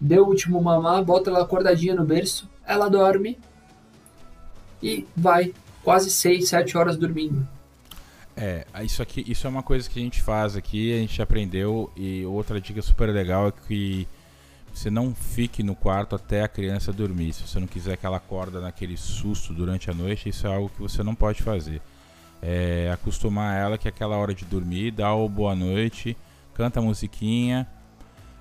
Deu 0.00 0.24
o 0.24 0.28
último 0.28 0.60
mamar, 0.60 1.04
bota 1.04 1.30
ela 1.30 1.42
acordadinha 1.42 1.94
no 1.94 2.04
berço. 2.04 2.48
Ela 2.66 2.88
dorme. 2.88 3.38
E 4.82 5.06
vai. 5.16 5.52
Quase 5.82 6.10
6, 6.10 6.48
7 6.48 6.76
horas 6.76 6.96
dormindo. 6.96 7.46
É, 8.36 8.64
isso 8.84 9.02
aqui, 9.02 9.24
isso 9.26 9.46
é 9.46 9.50
uma 9.50 9.62
coisa 9.64 9.88
que 9.90 9.98
a 9.98 10.02
gente 10.02 10.22
faz 10.22 10.54
aqui, 10.54 10.92
a 10.92 10.98
gente 10.98 11.20
aprendeu 11.20 11.90
e 11.96 12.24
outra 12.24 12.60
dica 12.60 12.80
super 12.80 13.08
legal 13.08 13.48
é 13.48 13.52
que 13.66 14.06
você 14.72 14.90
não 14.90 15.12
fique 15.12 15.60
no 15.64 15.74
quarto 15.74 16.14
até 16.14 16.42
a 16.42 16.48
criança 16.48 16.92
dormir. 16.92 17.32
Se 17.32 17.42
você 17.42 17.58
não 17.58 17.66
quiser 17.66 17.96
que 17.96 18.06
ela 18.06 18.18
acorda 18.18 18.60
naquele 18.60 18.96
susto 18.96 19.52
durante 19.52 19.90
a 19.90 19.94
noite, 19.94 20.28
isso 20.28 20.46
é 20.46 20.54
algo 20.54 20.68
que 20.68 20.80
você 20.80 21.02
não 21.02 21.16
pode 21.16 21.42
fazer. 21.42 21.82
É, 22.40 22.88
acostumar 22.92 23.58
ela 23.58 23.76
que 23.76 23.88
aquela 23.88 24.16
hora 24.16 24.32
de 24.32 24.44
dormir, 24.44 24.92
dá 24.92 25.12
o 25.12 25.28
boa 25.28 25.56
noite, 25.56 26.16
canta 26.54 26.78
a 26.78 26.82
musiquinha. 26.82 27.66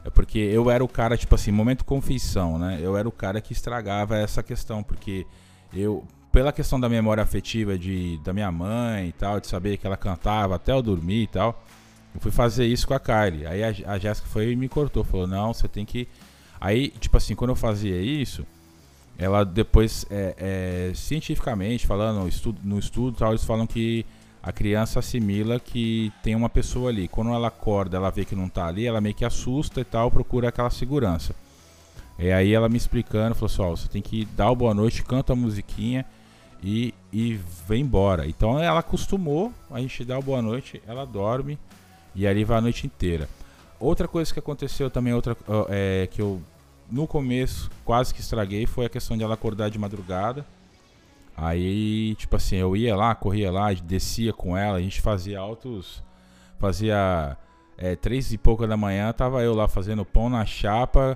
É 0.06 0.12
porque 0.12 0.38
eu 0.38 0.70
era 0.70 0.84
o 0.84 0.88
cara, 0.88 1.18
tipo 1.18 1.34
assim, 1.34 1.52
momento 1.52 1.84
confissão, 1.84 2.60
né? 2.60 2.78
Eu 2.80 2.96
era 2.96 3.08
o 3.10 3.12
cara 3.12 3.42
que 3.42 3.52
estragava 3.52 4.16
essa 4.16 4.44
questão, 4.44 4.84
porque 4.84 5.26
eu, 5.74 6.06
pela 6.38 6.52
questão 6.52 6.80
da 6.80 6.88
memória 6.88 7.24
afetiva 7.24 7.80
de, 7.80 8.20
da 8.20 8.32
minha 8.32 8.52
mãe 8.52 9.08
e 9.08 9.12
tal, 9.12 9.40
de 9.40 9.48
saber 9.48 9.76
que 9.76 9.88
ela 9.88 9.98
cantava 9.98 10.54
até 10.54 10.72
eu 10.72 10.84
dormir 10.84 11.24
e 11.24 11.28
tal, 11.28 11.64
eu 12.14 12.22
fui 12.22 12.30
fazer 12.30 12.68
isso 12.68 12.88
com 12.88 12.94
a 12.94 13.00
Kylie. 13.00 13.48
Aí 13.48 13.64
a, 13.64 13.94
a 13.94 13.98
Jéssica 13.98 14.28
foi 14.28 14.52
e 14.52 14.56
me 14.56 14.70
cortou, 14.70 15.04
falou: 15.04 15.26
não, 15.26 15.52
você 15.52 15.68
tem 15.68 15.84
que. 15.84 16.08
Aí, 16.62 16.90
tipo 17.00 17.18
assim, 17.18 17.34
quando 17.34 17.50
eu 17.50 17.56
fazia 17.56 18.00
isso, 18.00 18.46
ela 19.18 19.44
depois, 19.44 20.06
é, 20.12 20.36
é, 20.38 20.92
cientificamente 20.94 21.88
falando, 21.88 22.28
estudo, 22.28 22.62
no 22.64 22.78
estudo 22.78 23.18
tal, 23.18 23.32
eles 23.32 23.44
falam 23.44 23.66
que 23.66 24.06
a 24.44 24.52
criança 24.52 25.00
assimila 25.00 25.60
que 25.60 26.14
tem 26.22 26.36
uma 26.36 26.50
pessoa 26.50 26.92
ali. 26.92 27.08
Quando 27.08 27.34
ela 27.34 27.48
acorda, 27.48 27.98
ela 27.98 28.12
vê 28.12 28.24
que 28.24 28.36
não 28.36 28.48
tá 28.48 28.68
ali, 28.68 28.86
ela 28.86 29.02
meio 29.02 29.16
que 29.16 29.26
assusta 29.26 29.82
e 29.82 29.84
tal, 29.84 30.12
procura 30.12 30.50
aquela 30.50 30.70
segurança. 30.70 31.34
E 32.20 32.32
aí 32.32 32.54
ela 32.54 32.70
me 32.70 32.78
explicando, 32.78 33.34
falou 33.34 33.52
assim, 33.52 33.62
ó, 33.64 33.76
você 33.76 33.88
tem 33.88 34.04
que 34.04 34.24
dar 34.36 34.52
o 34.52 34.56
boa 34.56 34.76
noite, 34.76 35.02
canta 35.04 35.34
a 35.34 35.36
musiquinha 35.36 36.06
e, 36.62 36.94
e 37.12 37.40
vem 37.68 37.82
embora. 37.82 38.28
Então 38.28 38.60
ela 38.60 38.80
acostumou, 38.80 39.54
a 39.70 39.80
gente 39.80 40.04
dá 40.04 40.18
o 40.18 40.22
boa 40.22 40.42
noite, 40.42 40.82
ela 40.88 41.06
dorme 41.06 41.58
e 42.16 42.26
ali 42.28 42.44
vai 42.44 42.58
a 42.58 42.62
noite 42.62 42.86
inteira. 42.86 43.30
Outra 43.80 44.08
coisa 44.08 44.34
que 44.34 44.40
aconteceu 44.40 44.90
também, 44.90 45.14
outra 45.14 45.38
é, 45.70 46.08
que 46.12 46.22
eu 46.22 46.42
no 46.90 47.06
começo 47.06 47.70
quase 47.84 48.14
que 48.14 48.22
estraguei 48.22 48.66
foi 48.66 48.86
a 48.86 48.90
questão 48.90 49.18
de 49.18 49.24
ela 49.24 49.34
acordar 49.34 49.70
de 49.70 49.78
madrugada. 49.78 50.46
Aí, 51.36 52.16
tipo 52.16 52.36
assim, 52.36 52.56
eu 52.56 52.76
ia 52.76 52.96
lá, 52.96 53.14
corria 53.14 53.52
lá, 53.52 53.72
descia 53.74 54.34
com 54.34 54.58
ela, 54.58 54.78
a 54.78 54.82
gente 54.82 55.02
fazia 55.02 55.40
altos. 55.40 56.02
Fazia 56.58 57.38
é, 57.78 57.96
três 57.96 58.34
e 58.34 58.38
pouca 58.38 58.66
da 58.66 58.76
manhã, 58.76 59.14
tava 59.14 59.44
eu 59.44 59.54
lá 59.54 59.68
fazendo 59.68 60.04
pão 60.04 60.30
na 60.30 60.44
chapa 60.44 61.16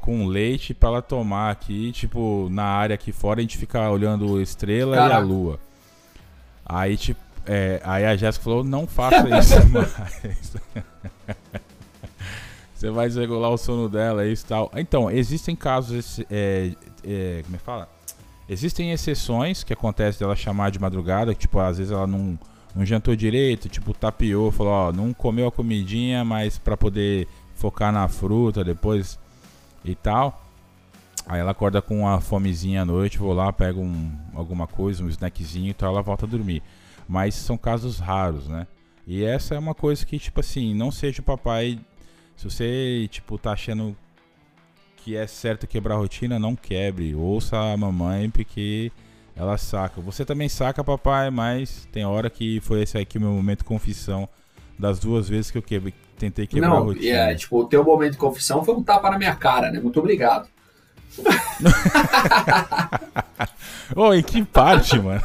com 0.00 0.26
leite 0.26 0.72
para 0.74 0.88
ela 0.88 1.02
tomar 1.02 1.50
aqui, 1.50 1.92
tipo, 1.92 2.48
na 2.50 2.64
área 2.64 2.94
aqui 2.94 3.12
fora, 3.12 3.40
a 3.40 3.42
gente 3.42 3.58
fica 3.58 3.88
olhando 3.90 4.40
estrela 4.40 4.96
Caraca. 4.96 5.14
e 5.14 5.18
a 5.18 5.20
lua. 5.20 5.60
Aí, 6.64 6.96
tipo, 6.96 7.20
é, 7.46 7.80
aí 7.84 8.04
a 8.04 8.16
Jéssica 8.16 8.44
falou, 8.44 8.64
não 8.64 8.86
faça 8.86 9.28
isso 9.38 9.54
mais. 9.68 9.94
Você 12.74 12.90
vai 12.90 13.08
desregular 13.08 13.50
o 13.50 13.58
sono 13.58 13.90
dela 13.90 14.26
e 14.26 14.34
tal. 14.38 14.70
Então, 14.74 15.10
existem 15.10 15.54
casos, 15.54 16.20
é, 16.30 16.72
é, 17.04 17.42
como 17.44 17.56
é 17.56 17.58
que 17.58 17.64
fala? 17.64 17.88
Existem 18.48 18.90
exceções 18.90 19.62
que 19.62 19.72
acontece 19.72 20.18
dela 20.18 20.34
chamar 20.34 20.70
de 20.70 20.80
madrugada, 20.80 21.34
tipo, 21.34 21.58
às 21.60 21.76
vezes 21.76 21.92
ela 21.92 22.06
não, 22.06 22.38
não 22.74 22.86
jantou 22.86 23.14
direito, 23.14 23.68
tipo, 23.68 23.92
tapiou, 23.92 24.50
falou, 24.50 24.72
ó, 24.72 24.92
não 24.92 25.12
comeu 25.12 25.46
a 25.46 25.52
comidinha, 25.52 26.24
mas 26.24 26.56
para 26.58 26.76
poder 26.76 27.28
focar 27.54 27.92
na 27.92 28.08
fruta 28.08 28.64
depois 28.64 29.18
e 29.84 29.94
tal. 29.94 30.46
Aí 31.26 31.40
ela 31.40 31.52
acorda 31.52 31.80
com 31.80 32.00
uma 32.00 32.20
fomezinha 32.20 32.82
à 32.82 32.84
noite, 32.84 33.18
vou 33.18 33.32
lá, 33.32 33.52
pego 33.52 33.80
um, 33.80 34.10
alguma 34.34 34.66
coisa, 34.66 35.04
um 35.04 35.08
snackzinho 35.08 35.70
e 35.70 35.74
tal, 35.74 35.92
ela 35.92 36.02
volta 36.02 36.26
a 36.26 36.28
dormir. 36.28 36.62
Mas 37.08 37.34
são 37.34 37.56
casos 37.56 37.98
raros, 37.98 38.48
né? 38.48 38.66
E 39.06 39.24
essa 39.24 39.54
é 39.54 39.58
uma 39.58 39.74
coisa 39.74 40.04
que, 40.04 40.18
tipo 40.18 40.40
assim, 40.40 40.74
não 40.74 40.90
seja 40.90 41.20
o 41.20 41.24
papai 41.24 41.78
se 42.36 42.44
você, 42.44 43.06
tipo, 43.10 43.36
tá 43.36 43.52
achando 43.52 43.94
que 44.96 45.14
é 45.14 45.26
certo 45.26 45.66
quebrar 45.66 45.96
a 45.96 45.98
rotina, 45.98 46.38
não 46.38 46.56
quebre. 46.56 47.14
Ouça 47.14 47.56
a 47.58 47.76
mamãe, 47.76 48.30
porque 48.30 48.90
ela 49.36 49.58
saca. 49.58 50.00
Você 50.00 50.24
também 50.24 50.48
saca, 50.48 50.82
papai, 50.82 51.30
mas 51.30 51.86
tem 51.92 52.04
hora 52.04 52.30
que 52.30 52.60
foi 52.60 52.82
esse 52.82 52.96
aqui 52.96 53.18
o 53.18 53.20
meu 53.20 53.30
momento 53.30 53.58
de 53.58 53.64
confissão 53.64 54.28
das 54.78 54.98
duas 54.98 55.28
vezes 55.28 55.50
que 55.50 55.58
eu 55.58 55.62
quebrei, 55.62 55.92
tentei 56.20 56.46
quebrar 56.46 56.68
não, 56.68 56.76
a 56.76 56.80
rotina. 56.80 57.16
É, 57.16 57.34
tipo, 57.34 57.58
o 57.58 57.64
teu 57.64 57.82
momento 57.82 58.12
de 58.12 58.18
confissão 58.18 58.62
foi 58.62 58.74
um 58.74 58.82
tapa 58.82 59.10
na 59.10 59.18
minha 59.18 59.34
cara, 59.34 59.70
né? 59.70 59.80
Muito 59.80 59.98
obrigado. 59.98 60.48
Ô, 63.96 64.12
em 64.12 64.22
que 64.22 64.44
parte, 64.44 64.98
mano? 64.98 65.22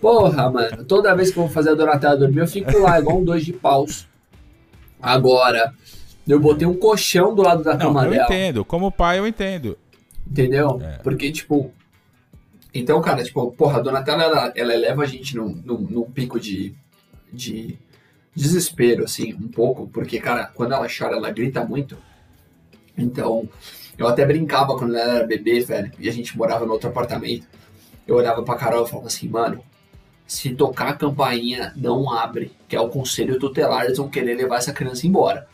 Porra, 0.00 0.50
mano. 0.50 0.84
Toda 0.84 1.14
vez 1.14 1.30
que 1.30 1.38
eu 1.38 1.44
vou 1.44 1.52
fazer 1.52 1.70
a 1.70 1.74
Donatella 1.74 2.16
dormir, 2.16 2.40
eu 2.40 2.46
fico 2.46 2.78
lá 2.78 3.00
igual 3.00 3.18
um 3.18 3.24
dois 3.24 3.44
de 3.44 3.52
paus. 3.52 4.06
Agora, 5.00 5.72
eu 6.28 6.38
botei 6.38 6.66
um 6.66 6.76
colchão 6.76 7.34
do 7.34 7.42
lado 7.42 7.64
da 7.64 7.72
não, 7.72 7.86
cama 7.86 8.04
eu 8.04 8.10
dela. 8.10 8.22
Eu 8.22 8.26
entendo, 8.26 8.64
como 8.64 8.92
pai 8.92 9.18
eu 9.18 9.26
entendo. 9.26 9.78
Entendeu? 10.30 10.78
É. 10.82 10.98
Porque, 10.98 11.32
tipo. 11.32 11.72
Então, 12.72 13.00
cara, 13.00 13.24
tipo, 13.24 13.50
porra, 13.52 13.78
a 13.78 13.82
Donatella, 13.82 14.22
ela, 14.22 14.52
ela 14.54 14.74
eleva 14.74 15.02
a 15.02 15.06
gente 15.06 15.34
num, 15.34 15.60
num, 15.64 15.78
num 15.78 16.02
pico 16.02 16.38
de, 16.38 16.74
de 17.32 17.78
desespero, 18.36 19.04
assim, 19.04 19.32
um 19.34 19.48
pouco. 19.48 19.88
Porque, 19.88 20.20
cara, 20.20 20.50
quando 20.54 20.74
ela 20.74 20.86
chora, 20.86 21.16
ela 21.16 21.30
grita 21.30 21.64
muito. 21.64 21.96
Então, 22.96 23.48
eu 23.96 24.06
até 24.06 24.24
brincava 24.26 24.76
quando 24.76 24.94
ela 24.94 25.16
era 25.16 25.26
bebê, 25.26 25.60
velho, 25.60 25.90
e 25.98 26.08
a 26.08 26.12
gente 26.12 26.36
morava 26.36 26.66
no 26.66 26.72
outro 26.72 26.90
apartamento. 26.90 27.46
Eu 28.06 28.16
olhava 28.16 28.42
pra 28.42 28.54
Carol 28.54 28.84
e 28.84 28.88
falava 28.88 29.08
assim, 29.08 29.28
mano, 29.28 29.64
se 30.26 30.54
tocar 30.54 30.88
a 30.88 30.94
campainha, 30.94 31.72
não 31.76 32.12
abre, 32.12 32.52
que 32.68 32.76
é 32.76 32.80
o 32.80 32.88
conselho 32.88 33.38
tutelar, 33.38 33.84
eles 33.84 33.98
vão 33.98 34.08
querer 34.08 34.34
levar 34.34 34.56
essa 34.56 34.72
criança 34.72 35.06
embora. 35.06 35.48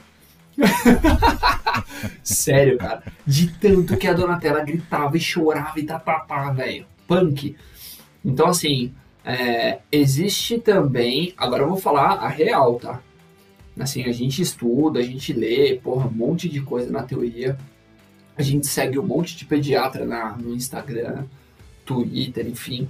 Sério, 2.23 2.77
cara. 2.77 3.03
De 3.27 3.49
tanto 3.59 3.97
que 3.97 4.07
a 4.07 4.12
Donatella 4.12 4.64
gritava 4.64 5.16
e 5.16 5.21
chorava 5.21 5.79
e 5.79 5.85
tatapá, 5.85 6.51
velho. 6.51 6.87
Punk. 7.07 7.57
Então, 8.25 8.49
assim, 8.49 8.92
é, 9.24 9.80
existe 9.90 10.58
também. 10.58 11.32
Agora 11.37 11.62
eu 11.62 11.68
vou 11.68 11.76
falar 11.76 12.14
a 12.14 12.28
real, 12.28 12.78
tá? 12.78 13.00
Assim, 13.78 14.04
a 14.04 14.12
gente 14.12 14.42
estuda, 14.42 15.00
a 15.00 15.02
gente 15.02 15.32
lê, 15.32 15.80
porra, 15.82 16.06
um 16.06 16.12
monte 16.12 16.48
de 16.48 16.61
coisa 16.61 16.90
na 16.90 17.02
teoria. 17.02 17.56
A 18.37 18.42
gente 18.42 18.66
segue 18.66 18.98
um 18.98 19.06
monte 19.06 19.37
de 19.37 19.44
pediatra 19.44 20.04
na, 20.04 20.37
no 20.37 20.54
Instagram, 20.54 21.24
Twitter, 21.85 22.46
enfim. 22.46 22.88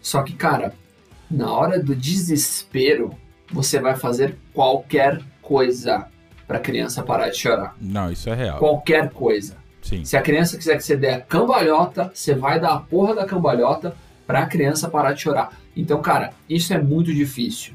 Só 0.00 0.22
que, 0.22 0.34
cara, 0.34 0.74
na 1.30 1.50
hora 1.50 1.82
do 1.82 1.94
desespero, 1.94 3.14
você 3.50 3.78
vai 3.80 3.96
fazer 3.96 4.36
qualquer 4.52 5.20
coisa 5.40 6.06
para 6.46 6.58
a 6.58 6.60
criança 6.60 7.02
parar 7.02 7.30
de 7.30 7.36
chorar. 7.36 7.74
Não, 7.80 8.10
isso 8.10 8.28
é 8.28 8.34
real. 8.34 8.58
Qualquer 8.58 9.10
coisa. 9.10 9.56
Sim. 9.80 10.04
Se 10.04 10.16
a 10.16 10.22
criança 10.22 10.56
quiser 10.56 10.76
que 10.76 10.84
você 10.84 10.96
dê 10.96 11.10
a 11.10 11.20
cambalhota, 11.20 12.10
você 12.12 12.34
vai 12.34 12.58
dar 12.60 12.74
a 12.74 12.80
porra 12.80 13.14
da 13.14 13.24
cambalhota 13.26 13.94
para 14.26 14.40
a 14.40 14.46
criança 14.46 14.88
parar 14.88 15.12
de 15.12 15.22
chorar. 15.22 15.58
Então, 15.76 16.00
cara, 16.00 16.32
isso 16.48 16.72
é 16.72 16.78
muito 16.78 17.12
difícil, 17.12 17.74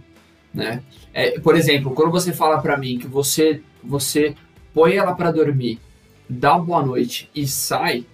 né? 0.54 0.82
É, 1.14 1.40
por 1.40 1.56
exemplo, 1.56 1.92
quando 1.92 2.12
você 2.12 2.32
fala 2.34 2.62
para 2.62 2.78
mim 2.78 2.98
que 2.98 3.08
você 3.08 3.62
você 3.84 4.36
põe 4.74 4.96
ela 4.96 5.16
para 5.16 5.32
dormir, 5.32 5.80
dá 6.30 6.58
boa 6.58 6.86
noite 6.86 7.30
e 7.34 7.48
sai, 7.48 8.06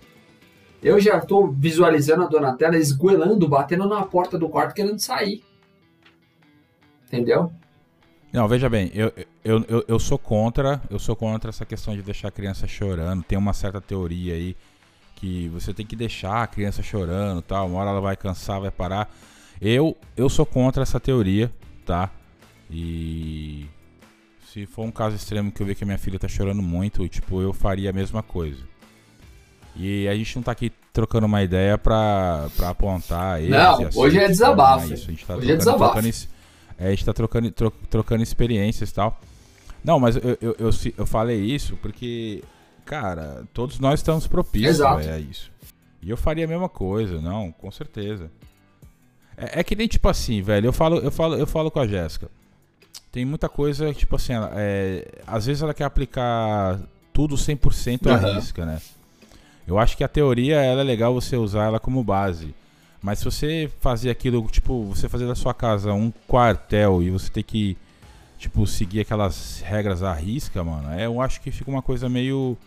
eu 0.81 0.99
já 0.99 1.17
estou 1.17 1.51
visualizando 1.51 2.23
a 2.23 2.27
Donatella 2.27 2.77
esgoelando, 2.77 3.47
batendo 3.47 3.87
na 3.87 4.03
porta 4.03 4.37
do 4.37 4.47
quarto 4.47 4.75
querendo 4.75 4.99
sair. 4.99 5.43
Entendeu? 7.07 7.51
Não, 8.31 8.47
veja 8.47 8.69
bem, 8.69 8.91
eu, 8.93 9.11
eu, 9.43 9.65
eu, 9.67 9.85
eu, 9.87 9.99
sou 9.99 10.19
contra, 10.19 10.81
eu 10.89 10.99
sou 10.99 11.15
contra 11.15 11.49
essa 11.49 11.65
questão 11.65 11.95
de 11.95 12.01
deixar 12.01 12.27
a 12.27 12.31
criança 12.31 12.67
chorando. 12.67 13.23
Tem 13.23 13.37
uma 13.37 13.53
certa 13.53 13.79
teoria 13.79 14.33
aí 14.33 14.55
que 15.15 15.49
você 15.49 15.73
tem 15.73 15.85
que 15.85 15.95
deixar 15.95 16.43
a 16.43 16.47
criança 16.47 16.83
chorando, 16.83 17.41
tal, 17.41 17.67
uma 17.67 17.79
hora 17.79 17.89
ela 17.91 18.01
vai 18.01 18.15
cansar, 18.15 18.59
vai 18.59 18.71
parar. 18.71 19.09
Eu 19.61 19.95
eu 20.15 20.29
sou 20.29 20.45
contra 20.45 20.83
essa 20.83 20.99
teoria, 20.99 21.51
tá? 21.85 22.11
E 22.69 23.65
se 24.51 24.65
for 24.65 24.83
um 24.83 24.91
caso 24.91 25.15
extremo 25.15 25.51
que 25.51 25.61
eu 25.61 25.65
ver 25.65 25.75
que 25.75 25.83
a 25.83 25.87
minha 25.87 25.97
filha 25.97 26.19
tá 26.19 26.27
chorando 26.27 26.61
muito, 26.61 27.07
tipo, 27.07 27.41
eu 27.41 27.53
faria 27.53 27.89
a 27.89 27.93
mesma 27.93 28.21
coisa. 28.21 28.63
E 29.75 30.07
a 30.07 30.15
gente 30.15 30.35
não 30.37 30.43
tá 30.43 30.51
aqui 30.51 30.71
trocando 30.93 31.25
uma 31.25 31.43
ideia 31.43 31.77
pra, 31.77 32.47
pra 32.55 32.69
apontar. 32.69 33.41
Não, 33.41 33.89
hoje 33.95 34.17
é 34.17 34.27
desabafo. 34.27 34.93
Isso. 34.93 35.09
A 35.09 35.11
gente 35.11 35.25
tá 35.25 35.35
hoje 35.35 35.43
é 35.43 35.47
trocando, 35.47 35.53
é 35.53 35.57
desabafo. 35.57 35.93
Trocando, 35.93 36.15
é, 36.77 36.87
a 36.87 36.89
gente 36.91 37.05
tá 37.05 37.13
trocando, 37.13 37.51
tro, 37.51 37.71
trocando 37.89 38.23
experiências 38.23 38.89
e 38.89 38.93
tal. 38.93 39.19
Não, 39.83 39.99
mas 39.99 40.15
eu, 40.15 40.37
eu, 40.41 40.55
eu, 40.57 40.69
eu, 40.97 41.05
falei 41.05 41.39
isso 41.41 41.77
porque, 41.81 42.43
cara, 42.85 43.43
todos 43.53 43.79
nós 43.79 43.99
estamos 43.99 44.27
propícios 44.27 44.75
Exato. 44.75 45.09
a 45.09 45.19
isso. 45.19 45.51
E 46.01 46.09
eu 46.09 46.15
faria 46.15 46.45
a 46.45 46.47
mesma 46.47 46.69
coisa, 46.69 47.19
não, 47.19 47.51
com 47.51 47.71
certeza. 47.71 48.29
É, 49.35 49.59
é, 49.59 49.63
que 49.63 49.75
nem 49.75 49.87
tipo 49.87 50.07
assim, 50.07 50.41
velho, 50.41 50.67
eu 50.67 50.73
falo, 50.73 50.97
eu 50.97 51.11
falo, 51.11 51.35
eu 51.35 51.47
falo 51.47 51.71
com 51.71 51.79
a 51.79 51.87
Jéssica. 51.87 52.29
Tem 53.11 53.25
muita 53.25 53.49
coisa, 53.49 53.93
tipo 53.93 54.15
assim, 54.15 54.33
ela, 54.33 54.51
é, 54.55 55.07
às 55.25 55.45
vezes 55.45 55.63
ela 55.63 55.73
quer 55.73 55.85
aplicar 55.85 56.79
tudo 57.11 57.35
100% 57.35 58.07
à 58.07 58.13
uhum. 58.13 58.35
risca, 58.35 58.65
né? 58.65 58.81
Eu 59.67 59.79
acho 59.79 59.97
que 59.97 60.03
a 60.03 60.07
teoria 60.07 60.61
ela 60.61 60.81
é 60.81 60.83
legal 60.83 61.13
você 61.13 61.35
usar 61.35 61.65
ela 61.65 61.79
como 61.79 62.03
base. 62.03 62.53
Mas 63.01 63.19
se 63.19 63.25
você 63.25 63.71
fazer 63.79 64.09
aquilo, 64.09 64.47
tipo, 64.47 64.83
você 64.85 65.09
fazer 65.09 65.27
da 65.27 65.35
sua 65.35 65.53
casa 65.53 65.93
um 65.93 66.11
quartel 66.27 67.01
e 67.01 67.09
você 67.09 67.29
ter 67.29 67.43
que, 67.43 67.77
tipo, 68.37 68.65
seguir 68.67 69.01
aquelas 69.01 69.61
regras 69.61 70.03
à 70.03 70.13
risca, 70.13 70.63
mano, 70.63 70.91
é, 70.91 71.05
eu 71.05 71.21
acho 71.21 71.41
que 71.41 71.51
fica 71.51 71.69
uma 71.69 71.81
coisa 71.81 72.07
meio 72.09 72.57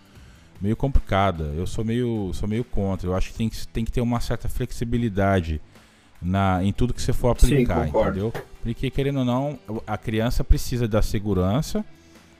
meio 0.61 0.77
complicada. 0.77 1.44
Eu 1.57 1.66
sou 1.66 1.85
meio 1.85 2.31
sou 2.35 2.49
meio 2.49 2.64
contra. 2.64 3.09
Eu 3.09 3.14
acho 3.14 3.31
que 3.31 3.38
tem, 3.38 3.49
que 3.49 3.68
tem 3.68 3.85
que 3.85 3.92
ter 3.92 4.01
uma 4.01 4.21
certa 4.21 4.49
flexibilidade 4.49 5.61
na 6.21 6.62
em 6.62 6.73
tudo 6.73 6.92
que 6.92 7.01
você 7.01 7.12
for 7.12 7.31
aplicar, 7.31 7.85
Sim, 7.85 7.97
entendeu? 7.97 8.33
Porque 8.62 8.90
querendo 8.90 9.21
ou 9.21 9.25
não, 9.25 9.59
a 9.87 9.97
criança 9.97 10.42
precisa 10.42 10.88
da 10.88 11.01
segurança, 11.01 11.85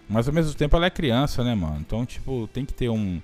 mas 0.09 0.27
ao 0.27 0.35
mesmo 0.35 0.55
tempo 0.55 0.77
ela 0.77 0.87
é 0.87 0.91
criança, 0.91 1.45
né, 1.45 1.55
mano? 1.55 1.79
Então, 1.81 2.05
tipo, 2.05 2.49
tem 2.53 2.65
que 2.65 2.75
ter 2.75 2.89
um 2.89 3.21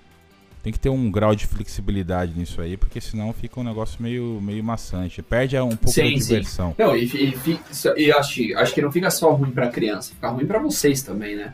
tem 0.65 0.73
que 0.73 0.81
ter 0.81 0.89
um 0.89 1.11
grau 1.11 1.35
de 1.35 1.47
flexibilidade 1.47 2.33
nisso 2.35 2.59
aí, 2.59 2.75
porque 2.75 2.99
senão 2.99 3.35
fica 3.35 3.61
um 3.61 3.63
negócio 3.63 4.03
meio, 4.03 4.41
meio 4.41 4.65
maçante. 4.65 5.21
Perde 5.21 5.59
um 5.59 5.77
pouco 5.77 5.91
sim, 5.91 6.15
de 6.15 6.15
diversão. 6.15 6.71
Sim. 6.71 6.77
Não, 6.79 6.97
e, 6.97 7.05
e, 7.05 7.61
e 7.99 8.11
acho, 8.11 8.41
acho 8.57 8.75
que 8.75 8.81
não 8.81 8.91
fica 8.91 9.11
só 9.11 9.31
ruim 9.35 9.51
pra 9.51 9.69
criança, 9.69 10.15
fica 10.15 10.31
ruim 10.31 10.47
para 10.47 10.59
vocês 10.59 11.03
também, 11.03 11.37
né? 11.37 11.53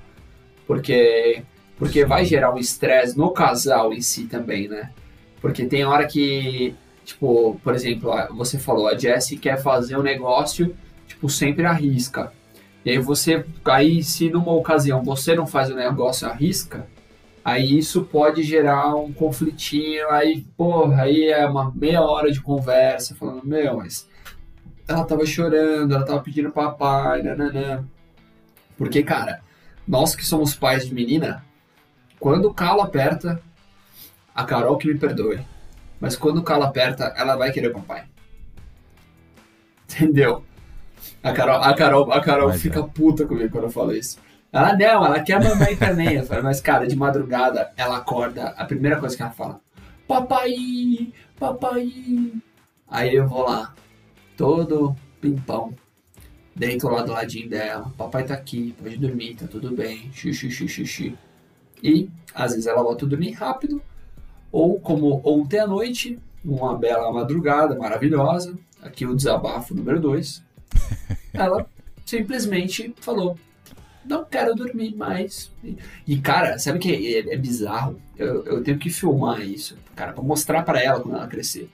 Porque, 0.65 1.43
porque 1.81 2.05
vai 2.05 2.27
gerar 2.27 2.55
um 2.55 2.59
estresse 2.59 3.17
no 3.17 3.31
casal 3.31 3.93
em 3.95 4.03
si 4.03 4.27
também, 4.27 4.69
né? 4.69 4.91
Porque 5.41 5.65
tem 5.65 5.83
hora 5.87 6.07
que, 6.07 6.75
tipo, 7.07 7.59
por 7.65 7.75
exemplo, 7.75 8.13
você 8.37 8.59
falou, 8.59 8.87
a 8.87 8.97
Jessie 8.97 9.39
quer 9.39 9.61
fazer 9.63 9.97
um 9.97 10.03
negócio, 10.03 10.77
tipo, 11.09 11.27
sempre 11.31 11.65
arrisca. 11.65 12.33
E 12.85 12.91
aí 12.91 12.99
você, 12.99 13.45
aí 13.65 14.03
se 14.03 14.29
numa 14.29 14.53
ocasião 14.53 15.03
você 15.03 15.35
não 15.35 15.47
faz 15.47 15.71
o 15.71 15.75
negócio 15.75 16.29
arrisca, 16.29 16.87
Aí 17.43 17.79
isso 17.79 18.05
pode 18.05 18.43
gerar 18.43 18.95
um 18.95 19.15
conflitinho, 19.15 20.11
aí, 20.11 20.45
porra, 20.59 21.05
aí 21.05 21.25
é 21.29 21.47
uma 21.47 21.73
meia 21.75 22.03
hora 22.03 22.31
de 22.31 22.39
conversa, 22.39 23.15
falando, 23.15 23.47
meu, 23.47 23.79
mas 23.79 24.07
ela 24.87 25.05
tava 25.05 25.25
chorando, 25.25 25.95
ela 25.95 26.05
tava 26.05 26.21
pedindo 26.21 26.51
papai, 26.51 27.23
nananã. 27.23 27.83
Porque, 28.77 29.03
cara, 29.03 29.41
nós 29.89 30.15
que 30.15 30.25
somos 30.25 30.55
pais 30.55 30.87
de 30.87 30.95
menina, 30.95 31.43
quando 32.21 32.45
o 32.45 32.55
calo 32.55 32.83
aperta, 32.83 33.41
a 34.35 34.45
Carol 34.45 34.77
que 34.77 34.87
me 34.87 34.99
perdoe. 34.99 35.41
Mas 35.99 36.17
quando 36.17 36.39
o 36.39 36.43
calo 36.43 36.65
aperta, 36.65 37.13
ela 37.17 37.35
vai 37.35 37.51
querer 37.51 37.69
o 37.69 37.75
papai. 37.75 38.05
Entendeu? 39.89 40.45
A 41.23 41.33
Carol, 41.33 41.57
a 41.57 41.75
Carol, 41.75 42.13
a 42.13 42.21
Carol 42.21 42.53
fica 42.53 42.83
puta 42.83 43.27
comigo 43.27 43.51
quando 43.51 43.65
eu 43.65 43.71
falo 43.71 43.95
isso. 43.95 44.19
Ela 44.53 44.77
não, 44.77 45.05
ela 45.05 45.21
quer 45.21 45.35
a 45.35 45.41
mamãe 45.41 45.77
também. 45.77 46.15
Eu 46.15 46.27
falo, 46.27 46.43
mas, 46.43 46.61
cara, 46.61 46.87
de 46.87 46.97
madrugada 46.97 47.71
ela 47.77 47.97
acorda, 47.97 48.49
a 48.57 48.65
primeira 48.65 48.99
coisa 48.99 49.17
que 49.17 49.23
ela 49.23 49.31
fala, 49.31 49.61
papai, 50.07 51.13
papai. 51.39 52.33
Aí 52.89 53.15
eu 53.15 53.29
vou 53.29 53.45
lá, 53.45 53.75
todo 54.37 54.97
pimpão, 55.21 55.75
deito 56.55 56.89
lá 56.89 57.03
do 57.03 57.13
ladinho 57.13 57.49
dela, 57.49 57.93
papai 57.97 58.25
tá 58.25 58.35
aqui, 58.35 58.75
pode 58.83 58.97
dormir, 58.97 59.37
tá 59.37 59.47
tudo 59.47 59.71
bem, 59.71 60.11
xixi, 60.13 60.51
xixi, 60.51 60.69
xixi. 60.69 61.19
E, 61.83 62.09
às 62.35 62.53
vezes 62.53 62.67
ela 62.67 62.83
volta 62.83 63.05
a 63.05 63.09
dormir 63.09 63.33
rápido, 63.33 63.83
ou 64.53 64.81
como 64.81 65.21
ontem 65.25 65.59
à 65.59 65.67
noite, 65.67 66.19
uma 66.45 66.77
bela 66.77 67.13
madrugada 67.13 67.77
maravilhosa, 67.77 68.59
aqui 68.83 69.07
o 69.07 69.15
desabafo 69.15 69.75
número 69.75 70.01
2, 70.01 70.43
ela 71.33 71.67
simplesmente 72.05 72.95
falou: 73.01 73.39
Não 74.05 74.25
quero 74.25 74.55
dormir 74.55 74.95
mais. 74.97 75.51
E, 76.07 76.19
cara, 76.19 76.59
sabe 76.59 76.79
que 76.79 77.17
é, 77.17 77.35
é 77.35 77.37
bizarro? 77.37 78.01
Eu, 78.17 78.45
eu, 78.45 78.63
tenho 78.63 78.79
que 78.79 78.91
filmar 78.91 79.41
isso, 79.41 79.77
cara, 79.95 80.13
pra 80.13 80.23
mostrar 80.23 80.63
para 80.63 80.83
ela 80.83 81.01
quando 81.01 81.17
ela 81.17 81.27
crescer. 81.27 81.71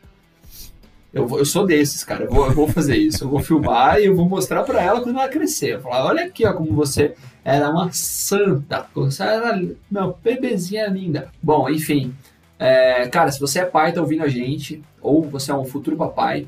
Eu, 1.12 1.26
eu 1.38 1.46
sou 1.46 1.64
desses, 1.64 2.04
cara. 2.04 2.24
Eu 2.24 2.30
vou, 2.30 2.46
eu 2.46 2.52
vou 2.52 2.68
fazer 2.68 2.96
isso. 2.96 3.24
Eu 3.24 3.30
vou 3.30 3.40
filmar 3.40 3.98
e 3.98 4.04
eu 4.04 4.14
vou 4.14 4.28
mostrar 4.28 4.62
para 4.64 4.82
ela 4.82 5.00
quando 5.00 5.18
ela 5.18 5.28
crescer. 5.28 5.74
Eu 5.74 5.80
vou 5.80 5.90
falar: 5.90 6.06
Olha 6.06 6.24
aqui, 6.26 6.46
ó, 6.46 6.52
como 6.52 6.74
você 6.74 7.14
era 7.46 7.70
uma 7.70 7.92
santa. 7.92 8.88
Era 9.20 9.62
uma 9.90 10.16
bebezinha 10.22 10.86
linda. 10.88 11.30
Bom, 11.42 11.68
enfim. 11.70 12.14
É, 12.58 13.06
cara, 13.08 13.30
se 13.30 13.38
você 13.38 13.60
é 13.60 13.64
pai, 13.64 13.92
tá 13.92 14.00
ouvindo 14.00 14.22
a 14.22 14.28
gente, 14.28 14.82
ou 15.00 15.22
você 15.22 15.50
é 15.50 15.54
um 15.54 15.64
futuro 15.64 15.96
papai, 15.96 16.46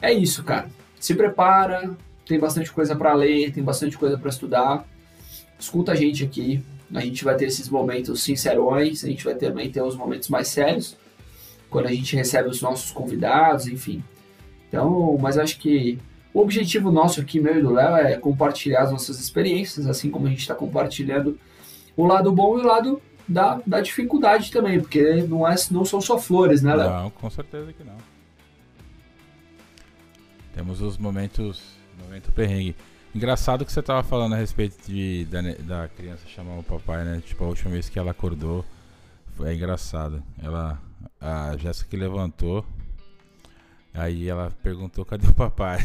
é 0.00 0.12
isso, 0.12 0.44
cara 0.44 0.68
se 1.02 1.16
prepara, 1.16 1.96
tem 2.24 2.38
bastante 2.38 2.70
coisa 2.70 2.94
para 2.94 3.12
ler, 3.12 3.52
tem 3.52 3.62
bastante 3.62 3.98
coisa 3.98 4.16
para 4.16 4.28
estudar. 4.28 4.86
Escuta 5.58 5.90
a 5.90 5.94
gente 5.96 6.22
aqui. 6.22 6.62
A 6.94 7.00
gente 7.00 7.24
vai 7.24 7.34
ter 7.34 7.46
esses 7.46 7.68
momentos 7.68 8.22
sincerões, 8.22 9.02
a 9.02 9.08
gente 9.08 9.24
vai 9.24 9.34
também 9.34 9.68
ter 9.68 9.82
os 9.82 9.96
momentos 9.96 10.28
mais 10.28 10.46
sérios, 10.46 10.96
quando 11.68 11.86
a 11.86 11.92
gente 11.92 12.14
recebe 12.14 12.48
os 12.48 12.62
nossos 12.62 12.92
convidados, 12.92 13.66
enfim. 13.66 14.04
Então, 14.68 15.18
mas 15.20 15.36
acho 15.38 15.58
que 15.58 15.98
o 16.34 16.40
objetivo 16.40 16.90
nosso 16.90 17.20
aqui, 17.20 17.40
meu 17.40 17.58
e 17.58 17.62
do 17.62 17.70
Léo, 17.70 17.96
é 17.96 18.16
compartilhar 18.16 18.82
as 18.82 18.92
nossas 18.92 19.20
experiências, 19.20 19.86
assim 19.86 20.10
como 20.10 20.26
a 20.26 20.30
gente 20.30 20.40
está 20.40 20.54
compartilhando 20.54 21.38
o 21.96 22.06
lado 22.06 22.32
bom 22.32 22.58
e 22.58 22.62
o 22.62 22.66
lado 22.66 23.02
da, 23.28 23.60
da 23.66 23.80
dificuldade 23.80 24.50
também, 24.50 24.80
porque 24.80 25.22
não, 25.22 25.46
é, 25.46 25.54
não 25.70 25.84
são 25.84 26.00
só 26.00 26.18
flores, 26.18 26.62
né, 26.62 26.74
Léo? 26.74 26.90
Não, 26.90 27.10
com 27.10 27.30
certeza 27.30 27.72
que 27.72 27.84
não. 27.84 27.96
Temos 30.54 30.80
os 30.80 30.98
momentos. 30.98 31.62
Momento 32.02 32.32
perrengue. 32.32 32.74
Engraçado 33.14 33.64
que 33.64 33.72
você 33.72 33.82
tava 33.82 34.02
falando 34.02 34.34
a 34.34 34.36
respeito 34.36 34.76
de, 34.86 35.26
da, 35.26 35.40
da 35.40 35.88
criança 35.88 36.26
chamar 36.26 36.58
o 36.58 36.62
papai, 36.62 37.04
né? 37.04 37.22
Tipo, 37.24 37.44
a 37.44 37.48
última 37.48 37.70
vez 37.70 37.88
que 37.88 37.98
ela 37.98 38.10
acordou. 38.10 38.64
Foi 39.36 39.54
engraçado. 39.54 40.22
Ela. 40.42 40.80
A 41.20 41.56
Jéssica 41.56 41.90
que 41.90 41.96
levantou. 41.96 42.64
Aí 43.94 44.26
ela 44.28 44.50
perguntou, 44.62 45.04
cadê 45.04 45.26
o 45.26 45.34
papai? 45.34 45.78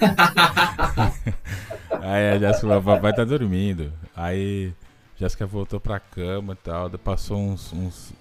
aí 2.00 2.30
a 2.30 2.38
Jéssica 2.38 2.60
falou, 2.60 2.78
o 2.78 2.82
papai 2.82 3.12
tá 3.12 3.24
dormindo. 3.24 3.92
Aí 4.14 4.72
Jéssica 5.16 5.44
voltou 5.44 5.80
pra 5.80 5.98
cama 5.98 6.52
e 6.52 6.56
tal. 6.56 6.88
Passou 6.90 7.38
uns, 7.38 7.72
uns, 7.72 8.12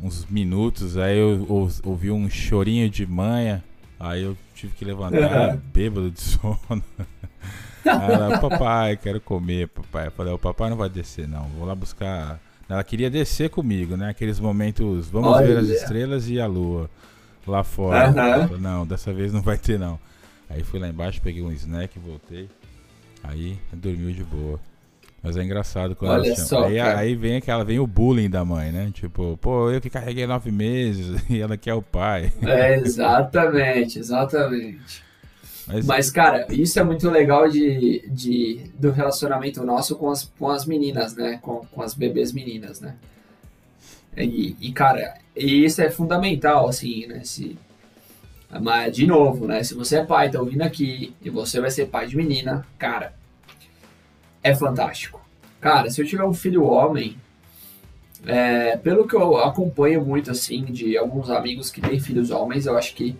uns 0.00 0.24
minutos, 0.26 0.96
aí 0.96 1.18
eu, 1.18 1.46
eu 1.48 1.70
ouvi 1.84 2.10
um 2.10 2.30
chorinho 2.30 2.88
de 2.88 3.06
manha. 3.06 3.62
Aí 4.00 4.22
eu 4.22 4.36
tive 4.54 4.74
que 4.74 4.84
levantar 4.84 5.56
bêbado 5.72 6.10
de 6.10 6.20
sono. 6.20 6.82
Aí 7.84 8.12
ela, 8.12 8.38
papai, 8.38 8.96
quero 8.96 9.20
comer, 9.20 9.68
papai. 9.68 10.06
Eu 10.06 10.10
falei, 10.10 10.32
o 10.32 10.38
papai 10.38 10.70
não 10.70 10.76
vai 10.76 10.88
descer, 10.88 11.28
não. 11.28 11.44
Vou 11.48 11.66
lá 11.66 11.74
buscar. 11.74 12.40
Ela 12.66 12.82
queria 12.82 13.10
descer 13.10 13.50
comigo, 13.50 13.94
né? 13.94 14.08
Aqueles 14.08 14.40
momentos, 14.40 15.08
vamos 15.08 15.32
Olha. 15.32 15.46
ver 15.46 15.58
as 15.58 15.68
estrelas 15.68 16.28
e 16.30 16.40
a 16.40 16.46
lua 16.46 16.90
lá 17.46 17.62
fora. 17.62 18.12
Falei, 18.12 18.58
não, 18.60 18.86
dessa 18.86 19.12
vez 19.12 19.32
não 19.32 19.42
vai 19.42 19.58
ter, 19.58 19.78
não. 19.78 19.98
Aí 20.48 20.62
fui 20.62 20.78
lá 20.78 20.88
embaixo, 20.88 21.20
peguei 21.22 21.42
um 21.42 21.52
snack, 21.52 21.98
voltei. 21.98 22.48
Aí 23.22 23.58
dormiu 23.72 24.12
de 24.12 24.22
boa. 24.22 24.60
Mas 25.22 25.36
é 25.36 25.42
engraçado 25.42 25.96
quando 25.96 26.12
Olha 26.12 26.28
ela. 26.28 26.36
Só, 26.36 26.64
aí, 26.66 26.78
aí 26.78 27.14
vem 27.16 27.36
aquela, 27.36 27.64
vem 27.64 27.80
o 27.80 27.86
bullying 27.86 28.30
da 28.30 28.44
mãe, 28.44 28.70
né? 28.70 28.90
Tipo, 28.92 29.36
pô, 29.38 29.70
eu 29.70 29.80
que 29.80 29.90
carreguei 29.90 30.24
nove 30.26 30.52
meses 30.52 31.20
e 31.28 31.40
ela 31.40 31.56
quer 31.56 31.74
o 31.74 31.82
pai. 31.82 32.32
É, 32.42 32.76
exatamente, 32.76 33.98
exatamente. 33.98 35.04
Mas, 35.66 35.84
Mas, 35.84 36.10
cara, 36.10 36.46
isso 36.50 36.78
é 36.78 36.84
muito 36.84 37.10
legal 37.10 37.48
de, 37.48 38.08
de, 38.08 38.70
do 38.78 38.92
relacionamento 38.92 39.64
nosso 39.64 39.96
com 39.96 40.10
as, 40.10 40.30
com 40.38 40.48
as 40.48 40.64
meninas, 40.64 41.16
né? 41.16 41.40
Com, 41.42 41.66
com 41.72 41.82
as 41.82 41.92
bebês 41.92 42.32
meninas, 42.32 42.80
né? 42.80 42.94
E, 44.16 44.56
e, 44.60 44.72
cara, 44.72 45.18
isso 45.36 45.82
é 45.82 45.90
fundamental, 45.90 46.68
assim, 46.68 47.06
né? 47.06 47.20
Se, 47.24 47.58
mas, 48.60 48.94
de 48.94 49.06
novo, 49.06 49.46
né? 49.46 49.62
Se 49.62 49.74
você 49.74 49.98
é 49.98 50.04
pai, 50.04 50.30
tá 50.30 50.40
ouvindo 50.40 50.62
aqui, 50.62 51.14
e 51.22 51.28
você 51.28 51.60
vai 51.60 51.70
ser 51.70 51.86
pai 51.86 52.06
de 52.06 52.16
menina, 52.16 52.66
cara, 52.78 53.14
é 54.42 54.54
fantástico. 54.54 55.20
Cara, 55.60 55.90
se 55.90 56.00
eu 56.00 56.06
tiver 56.06 56.24
um 56.24 56.32
filho 56.32 56.64
homem, 56.64 57.16
é, 58.24 58.76
pelo 58.76 59.06
que 59.06 59.14
eu 59.14 59.36
acompanho 59.38 60.04
muito, 60.04 60.30
assim, 60.30 60.64
de 60.64 60.96
alguns 60.96 61.30
amigos 61.30 61.70
que 61.70 61.80
têm 61.80 62.00
filhos 62.00 62.30
homens, 62.30 62.66
eu 62.66 62.76
acho 62.76 62.94
que 62.94 63.16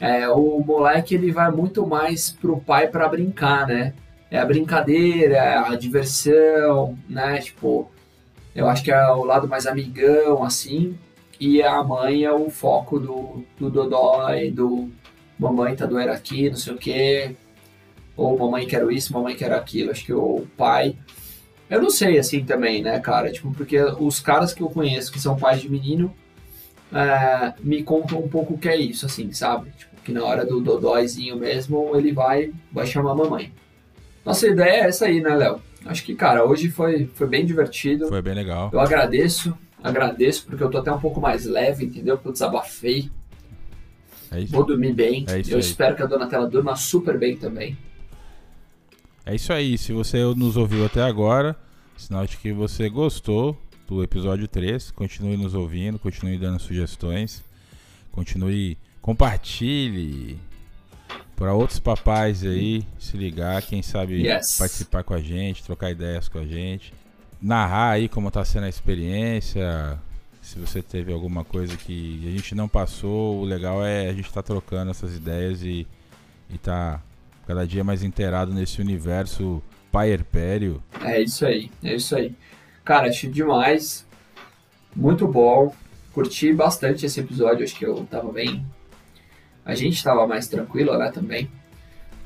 é, 0.00 0.28
o 0.28 0.60
moleque 0.60 1.14
ele 1.14 1.30
vai 1.30 1.50
muito 1.50 1.86
mais 1.86 2.30
pro 2.30 2.60
pai 2.60 2.88
para 2.88 3.08
brincar, 3.08 3.66
né? 3.66 3.92
É 4.30 4.38
a 4.38 4.46
brincadeira, 4.46 5.36
é 5.36 5.56
a 5.56 5.74
diversão, 5.74 6.96
né? 7.08 7.38
Tipo, 7.38 7.90
eu 8.54 8.68
acho 8.68 8.82
que 8.82 8.90
é 8.90 9.10
o 9.10 9.24
lado 9.24 9.48
mais 9.48 9.66
amigão, 9.66 10.42
assim. 10.42 10.96
E 11.40 11.62
a 11.62 11.82
mãe 11.82 12.24
é 12.24 12.32
o 12.32 12.50
foco 12.50 13.00
do, 13.00 13.42
do 13.58 13.70
Dodói, 13.70 14.50
do 14.50 14.90
mamãe 15.38 15.74
tá 15.74 15.86
doendo 15.86 16.12
aqui, 16.12 16.50
não 16.50 16.56
sei 16.56 16.74
o 16.74 16.76
quê 16.76 17.34
ou 18.20 18.38
mamãe 18.38 18.66
quero 18.66 18.92
isso, 18.92 19.14
mamãe 19.14 19.34
quero 19.34 19.56
aquilo. 19.56 19.90
Acho 19.90 20.04
que 20.04 20.12
o 20.12 20.46
pai. 20.56 20.94
Eu 21.70 21.80
não 21.80 21.88
sei 21.88 22.18
assim 22.18 22.44
também, 22.44 22.82
né, 22.82 22.98
cara? 23.00 23.32
Tipo, 23.32 23.50
porque 23.52 23.80
os 23.98 24.20
caras 24.20 24.52
que 24.52 24.62
eu 24.62 24.68
conheço 24.68 25.10
que 25.10 25.18
são 25.18 25.36
pais 25.36 25.62
de 25.62 25.70
menino 25.70 26.14
é, 26.92 27.54
me 27.60 27.82
contam 27.82 28.18
um 28.18 28.28
pouco 28.28 28.54
o 28.54 28.58
que 28.58 28.68
é 28.68 28.76
isso, 28.76 29.06
assim, 29.06 29.32
sabe? 29.32 29.70
Tipo, 29.70 29.96
que 30.04 30.12
na 30.12 30.22
hora 30.24 30.44
do 30.44 30.60
dodóizinho 30.60 31.36
mesmo 31.36 31.92
ele 31.94 32.12
vai, 32.12 32.52
vai 32.70 32.86
chamar 32.86 33.12
a 33.12 33.14
mamãe. 33.14 33.52
Nossa 34.24 34.48
ideia 34.48 34.84
é 34.84 34.88
essa 34.88 35.06
aí, 35.06 35.20
né, 35.20 35.34
Léo? 35.34 35.60
Acho 35.86 36.04
que, 36.04 36.14
cara, 36.14 36.44
hoje 36.44 36.68
foi, 36.68 37.08
foi 37.14 37.26
bem 37.26 37.46
divertido. 37.46 38.08
Foi 38.08 38.20
bem 38.20 38.34
legal. 38.34 38.68
Eu 38.70 38.80
agradeço, 38.80 39.56
agradeço, 39.82 40.46
porque 40.46 40.62
eu 40.62 40.70
tô 40.70 40.78
até 40.78 40.92
um 40.92 41.00
pouco 41.00 41.20
mais 41.20 41.44
leve, 41.44 41.86
entendeu? 41.86 42.16
Porque 42.16 42.28
eu 42.28 42.32
desabafei. 42.32 43.10
É 44.30 44.44
Vou 44.44 44.64
dormir 44.64 44.92
bem. 44.92 45.24
É 45.28 45.40
eu 45.48 45.56
aí. 45.56 45.60
espero 45.60 45.96
que 45.96 46.02
a 46.02 46.06
Donatella 46.06 46.48
durma 46.48 46.76
super 46.76 47.18
bem 47.18 47.36
também. 47.36 47.76
É 49.26 49.34
isso 49.34 49.52
aí. 49.52 49.76
Se 49.76 49.92
você 49.92 50.22
nos 50.34 50.56
ouviu 50.56 50.84
até 50.84 51.02
agora, 51.02 51.56
sinal 51.96 52.26
de 52.26 52.36
que 52.36 52.52
você 52.52 52.88
gostou 52.88 53.56
do 53.90 54.04
episódio 54.04 54.46
3. 54.46 54.92
Continue 54.92 55.36
nos 55.36 55.52
ouvindo, 55.52 55.98
continue 55.98 56.38
dando 56.38 56.60
sugestões, 56.60 57.42
continue 58.12 58.78
compartilhe 59.02 60.38
para 61.34 61.52
outros 61.54 61.80
papais 61.80 62.44
aí 62.44 62.84
se 62.98 63.16
ligar, 63.16 63.60
quem 63.62 63.82
sabe 63.82 64.26
yes. 64.26 64.58
participar 64.58 65.02
com 65.02 65.14
a 65.14 65.20
gente, 65.20 65.64
trocar 65.64 65.90
ideias 65.90 66.28
com 66.28 66.38
a 66.38 66.46
gente, 66.46 66.92
narrar 67.40 67.92
aí 67.92 68.08
como 68.08 68.28
está 68.28 68.44
sendo 68.44 68.64
a 68.64 68.68
experiência. 68.68 69.98
Se 70.42 70.58
você 70.58 70.82
teve 70.82 71.12
alguma 71.12 71.44
coisa 71.44 71.76
que 71.76 72.22
a 72.26 72.30
gente 72.30 72.54
não 72.54 72.68
passou, 72.68 73.40
o 73.40 73.44
legal 73.44 73.84
é 73.84 74.08
a 74.08 74.12
gente 74.12 74.26
estar 74.26 74.42
tá 74.42 74.46
trocando 74.46 74.90
essas 74.90 75.14
ideias 75.14 75.62
e, 75.62 75.86
e 76.48 76.58
tá 76.58 77.00
cada 77.46 77.66
dia 77.66 77.84
mais 77.84 78.02
inteirado 78.02 78.52
nesse 78.52 78.80
universo 78.80 79.62
paierpério. 79.92 80.82
É 81.02 81.20
isso 81.20 81.44
aí, 81.46 81.70
é 81.82 81.94
isso 81.94 82.16
aí. 82.16 82.34
Cara, 82.84 83.08
achei 83.08 83.30
demais. 83.30 84.06
Muito 84.94 85.26
bom. 85.26 85.74
Curti 86.12 86.52
bastante 86.52 87.06
esse 87.06 87.20
episódio, 87.20 87.64
acho 87.64 87.76
que 87.76 87.86
eu 87.86 88.04
tava 88.10 88.32
bem. 88.32 88.64
A 89.64 89.74
gente 89.74 90.02
tava 90.02 90.26
mais 90.26 90.48
tranquilo, 90.48 90.96
né, 90.98 91.10
também. 91.12 91.48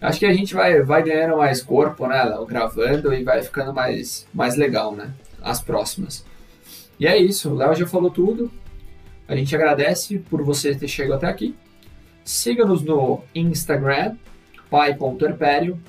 Acho 0.01 0.19
que 0.19 0.27
a 0.27 0.33
gente 0.33 0.55
vai, 0.55 0.83
vai 0.83 1.03
ganhando 1.03 1.39
mais 1.39 1.63
corpo, 1.63 2.07
né, 2.07 2.23
gravando 2.47 3.13
e 3.15 3.23
vai 3.23 3.43
ficando 3.43 3.73
mais, 3.73 4.27
mais 4.35 4.57
legal, 4.57 4.95
né, 4.95 5.13
as 5.43 5.61
próximas. 5.61 6.25
E 6.99 7.07
é 7.07 7.17
isso, 7.17 7.51
o 7.51 7.55
Léo 7.55 7.75
já 7.75 7.87
falou 7.87 8.11
tudo. 8.11 8.51
A 9.27 9.35
gente 9.35 9.55
agradece 9.55 10.19
por 10.19 10.43
você 10.43 10.75
ter 10.75 10.89
chegado 10.89 11.17
até 11.17 11.27
aqui. 11.27 11.55
Siga-nos 12.25 12.83
no 12.83 13.23
Instagram, 13.35 14.17
pai.herpério. 14.71 15.81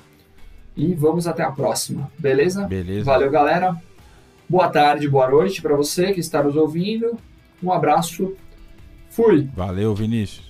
E 0.76 0.94
vamos 0.94 1.26
até 1.26 1.42
a 1.42 1.50
próxima, 1.50 2.10
beleza? 2.18 2.66
Beleza. 2.66 3.04
Valeu, 3.04 3.30
galera. 3.30 3.76
Boa 4.48 4.68
tarde, 4.68 5.08
boa 5.08 5.28
noite 5.28 5.62
para 5.62 5.74
você 5.74 6.12
que 6.12 6.20
está 6.20 6.42
nos 6.42 6.54
ouvindo. 6.54 7.18
Um 7.62 7.72
abraço. 7.72 8.34
Fui. 9.08 9.48
Valeu, 9.54 9.94
Vinícius. 9.94 10.45